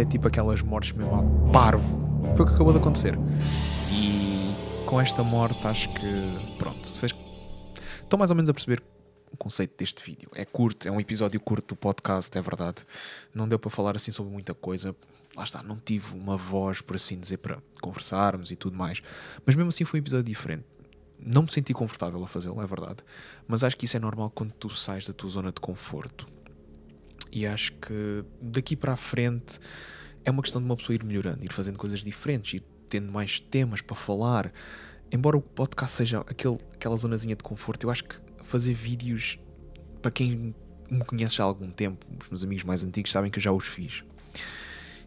É 0.00 0.04
tipo 0.06 0.26
aquelas 0.26 0.62
mortes 0.62 0.92
mesmo 0.92 1.14
a 1.14 1.52
parvo. 1.52 2.00
Foi 2.34 2.46
o 2.46 2.48
que 2.48 2.54
acabou 2.54 2.72
de 2.72 2.78
acontecer. 2.78 3.18
E 3.92 4.50
com 4.86 4.98
esta 4.98 5.22
morte 5.22 5.66
acho 5.66 5.90
que. 5.90 6.56
Pronto, 6.56 6.88
vocês 6.88 7.14
estão 8.02 8.18
mais 8.18 8.30
ou 8.30 8.34
menos 8.34 8.48
a 8.48 8.54
perceber 8.54 8.82
o 9.30 9.36
conceito 9.36 9.76
deste 9.76 10.02
vídeo. 10.02 10.30
É 10.34 10.46
curto, 10.46 10.88
é 10.88 10.90
um 10.90 10.98
episódio 10.98 11.38
curto 11.38 11.74
do 11.74 11.76
podcast, 11.76 12.36
é 12.36 12.40
verdade. 12.40 12.82
Não 13.34 13.46
deu 13.46 13.58
para 13.58 13.68
falar 13.68 13.94
assim 13.94 14.10
sobre 14.10 14.32
muita 14.32 14.54
coisa. 14.54 14.96
Lá 15.36 15.44
está, 15.44 15.62
não 15.62 15.76
tive 15.76 16.14
uma 16.14 16.34
voz, 16.34 16.80
por 16.80 16.96
assim 16.96 17.20
dizer, 17.20 17.36
para 17.36 17.58
conversarmos 17.82 18.50
e 18.50 18.56
tudo 18.56 18.78
mais. 18.78 19.02
Mas 19.44 19.54
mesmo 19.54 19.68
assim 19.68 19.84
foi 19.84 20.00
um 20.00 20.02
episódio 20.02 20.24
diferente. 20.24 20.64
Não 21.18 21.42
me 21.42 21.52
senti 21.52 21.74
confortável 21.74 22.24
a 22.24 22.26
fazê-lo, 22.26 22.62
é 22.62 22.66
verdade. 22.66 23.04
Mas 23.46 23.62
acho 23.62 23.76
que 23.76 23.84
isso 23.84 23.98
é 23.98 24.00
normal 24.00 24.30
quando 24.30 24.52
tu 24.52 24.70
sais 24.70 25.06
da 25.06 25.12
tua 25.12 25.28
zona 25.28 25.52
de 25.52 25.60
conforto. 25.60 26.26
E 27.32 27.46
acho 27.46 27.72
que 27.74 28.24
daqui 28.40 28.74
para 28.74 28.92
a 28.92 28.96
frente 28.96 29.58
é 30.24 30.30
uma 30.30 30.42
questão 30.42 30.60
de 30.60 30.66
uma 30.66 30.76
pessoa 30.76 30.94
ir 30.94 31.04
melhorando, 31.04 31.44
ir 31.44 31.52
fazendo 31.52 31.78
coisas 31.78 32.00
diferentes, 32.00 32.54
ir 32.54 32.62
tendo 32.88 33.12
mais 33.12 33.40
temas 33.40 33.80
para 33.80 33.96
falar. 33.96 34.52
Embora 35.12 35.36
o 35.36 35.40
podcast 35.40 35.96
seja 35.96 36.20
aquele, 36.20 36.58
aquela 36.74 36.96
zonazinha 36.96 37.36
de 37.36 37.42
conforto, 37.42 37.84
eu 37.84 37.90
acho 37.90 38.04
que 38.04 38.16
fazer 38.42 38.74
vídeos, 38.74 39.38
para 40.02 40.10
quem 40.10 40.54
me 40.90 41.04
conhece 41.04 41.40
há 41.40 41.44
algum 41.44 41.70
tempo, 41.70 42.04
os 42.20 42.28
meus 42.28 42.44
amigos 42.44 42.64
mais 42.64 42.82
antigos 42.82 43.10
sabem 43.12 43.30
que 43.30 43.38
eu 43.38 43.42
já 43.42 43.52
os 43.52 43.66
fiz. 43.66 44.04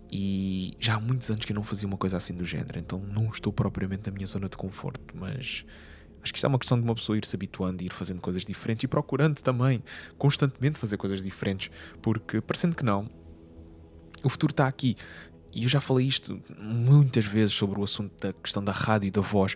E 0.10 0.76
já 0.80 0.96
há 0.96 1.00
muitos 1.00 1.30
anos 1.30 1.44
que 1.44 1.52
eu 1.52 1.56
não 1.56 1.64
fazia 1.64 1.88
uma 1.88 1.98
coisa 1.98 2.18
assim 2.18 2.34
do 2.34 2.46
género, 2.46 2.80
então 2.80 3.00
não 3.00 3.30
estou 3.30 3.52
propriamente 3.52 4.04
na 4.06 4.14
minha 4.14 4.28
zona 4.28 4.48
de 4.48 4.56
conforto, 4.56 5.16
mas 5.18 5.66
acho 6.24 6.32
que 6.32 6.38
isto 6.38 6.46
é 6.46 6.50
uma 6.50 6.58
questão 6.58 6.78
de 6.78 6.84
uma 6.84 6.96
pessoa 6.96 7.18
ir 7.18 7.26
se 7.26 7.36
habituando 7.36 7.84
ir 7.84 7.92
fazendo 7.92 8.22
coisas 8.22 8.44
diferentes 8.46 8.84
e 8.84 8.88
procurando 8.88 9.42
também 9.42 9.84
constantemente 10.18 10.80
fazer 10.80 10.98
coisas 10.98 11.22
diferentes, 11.22 11.70
porque 12.02 12.42
parecendo 12.42 12.76
que 12.76 12.84
não, 12.84 13.10
o 14.24 14.30
futuro 14.30 14.52
está 14.52 14.68
aqui. 14.68 14.96
E 15.52 15.64
eu 15.64 15.70
já 15.70 15.80
falei 15.80 16.08
isto 16.08 16.42
muitas 16.60 17.26
vezes 17.26 17.54
sobre 17.54 17.80
o 17.80 17.84
assunto 17.84 18.12
da 18.20 18.34
questão 18.34 18.64
da 18.64 18.72
rádio 18.72 19.08
e 19.08 19.12
da 19.12 19.22
voz. 19.22 19.56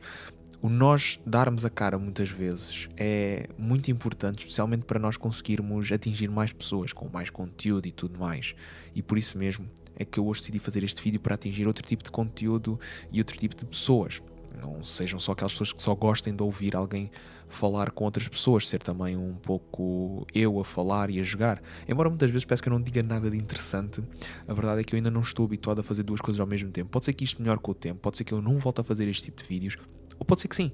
O 0.61 0.69
nós 0.69 1.19
darmos 1.25 1.65
a 1.65 1.69
cara 1.69 1.97
muitas 1.97 2.29
vezes 2.29 2.89
é 2.97 3.47
muito 3.57 3.89
importante, 3.89 4.39
especialmente 4.39 4.85
para 4.85 4.99
nós 4.99 5.15
conseguirmos 5.15 5.91
atingir 5.91 6.29
mais 6.29 6.51
pessoas 6.51 6.91
com 6.91 7.07
mais 7.09 7.29
conteúdo 7.29 7.87
e 7.87 7.91
tudo 7.91 8.19
mais. 8.19 8.53
E 8.93 9.01
por 9.01 9.17
isso 9.17 9.37
mesmo 9.37 9.67
é 9.95 10.05
que 10.05 10.19
eu 10.19 10.27
hoje 10.27 10.41
decidi 10.41 10.59
fazer 10.59 10.83
este 10.83 11.01
vídeo 11.01 11.19
para 11.19 11.35
atingir 11.35 11.67
outro 11.67 11.85
tipo 11.85 12.03
de 12.03 12.11
conteúdo 12.11 12.79
e 13.11 13.19
outro 13.19 13.37
tipo 13.37 13.55
de 13.55 13.65
pessoas. 13.65 14.21
Não 14.59 14.83
sejam 14.83 15.19
só 15.19 15.33
aquelas 15.33 15.53
pessoas 15.53 15.73
que 15.73 15.81
só 15.81 15.93
gostem 15.95 16.35
de 16.35 16.41
ouvir 16.43 16.75
alguém 16.75 17.11
falar 17.47 17.91
com 17.91 18.03
outras 18.03 18.27
pessoas, 18.27 18.67
ser 18.67 18.79
também 18.79 19.15
um 19.15 19.35
pouco 19.35 20.25
eu 20.33 20.59
a 20.59 20.65
falar 20.65 21.09
e 21.09 21.19
a 21.19 21.23
jogar. 21.23 21.61
Embora 21.87 22.09
muitas 22.09 22.29
vezes 22.29 22.45
peço 22.45 22.61
que 22.61 22.69
eu 22.69 22.73
não 22.73 22.81
diga 22.81 23.01
nada 23.01 23.29
de 23.29 23.37
interessante, 23.37 24.03
a 24.47 24.53
verdade 24.53 24.81
é 24.81 24.83
que 24.83 24.95
eu 24.95 24.97
ainda 24.97 25.11
não 25.11 25.21
estou 25.21 25.45
habituado 25.45 25.79
a 25.79 25.83
fazer 25.83 26.03
duas 26.03 26.19
coisas 26.19 26.39
ao 26.39 26.47
mesmo 26.47 26.69
tempo. 26.71 26.89
Pode 26.89 27.05
ser 27.05 27.13
que 27.13 27.23
isto 27.23 27.41
melhore 27.41 27.59
com 27.59 27.71
o 27.71 27.75
tempo, 27.75 27.99
pode 28.01 28.17
ser 28.17 28.23
que 28.23 28.33
eu 28.33 28.41
não 28.41 28.57
volte 28.57 28.81
a 28.81 28.83
fazer 28.83 29.07
este 29.07 29.23
tipo 29.23 29.41
de 29.41 29.47
vídeos, 29.47 29.77
ou 30.19 30.25
pode 30.25 30.41
ser 30.41 30.47
que 30.47 30.55
sim. 30.55 30.71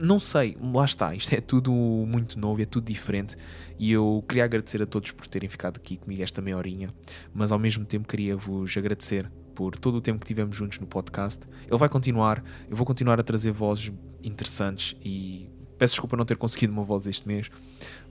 Não 0.00 0.20
sei, 0.20 0.56
lá 0.62 0.84
está, 0.84 1.12
isto 1.12 1.34
é 1.34 1.40
tudo 1.40 1.72
muito 1.72 2.38
novo, 2.38 2.62
é 2.62 2.64
tudo 2.64 2.84
diferente 2.84 3.36
e 3.80 3.90
eu 3.90 4.24
queria 4.28 4.44
agradecer 4.44 4.80
a 4.80 4.86
todos 4.86 5.10
por 5.10 5.26
terem 5.26 5.48
ficado 5.48 5.76
aqui 5.76 5.96
comigo 5.96 6.22
esta 6.22 6.40
meia 6.40 6.56
horinha, 6.56 6.94
mas 7.34 7.50
ao 7.50 7.58
mesmo 7.58 7.84
tempo 7.84 8.06
queria 8.06 8.36
vos 8.36 8.76
agradecer 8.76 9.28
por 9.58 9.76
todo 9.76 9.96
o 9.96 10.00
tempo 10.00 10.20
que 10.20 10.26
tivemos 10.26 10.56
juntos 10.56 10.78
no 10.78 10.86
podcast. 10.86 11.44
Ele 11.66 11.76
vai 11.76 11.88
continuar, 11.88 12.44
eu 12.70 12.76
vou 12.76 12.86
continuar 12.86 13.18
a 13.18 13.24
trazer 13.24 13.50
vozes 13.50 13.92
interessantes 14.22 14.94
e 15.04 15.50
peço 15.76 15.94
desculpa 15.94 16.16
não 16.16 16.24
ter 16.24 16.36
conseguido 16.36 16.72
uma 16.72 16.84
voz 16.84 17.08
este 17.08 17.26
mês, 17.26 17.50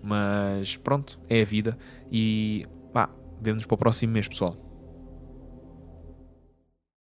mas 0.04 0.76
pronto, 0.76 1.18
é 1.30 1.42
a 1.42 1.46
vida 1.46 1.78
e 2.12 2.66
pá, 2.92 3.10
vemo-nos 3.42 3.66
para 3.66 3.76
o 3.76 3.78
próximo 3.78 4.12
mês, 4.12 4.28
pessoal. 4.28 4.67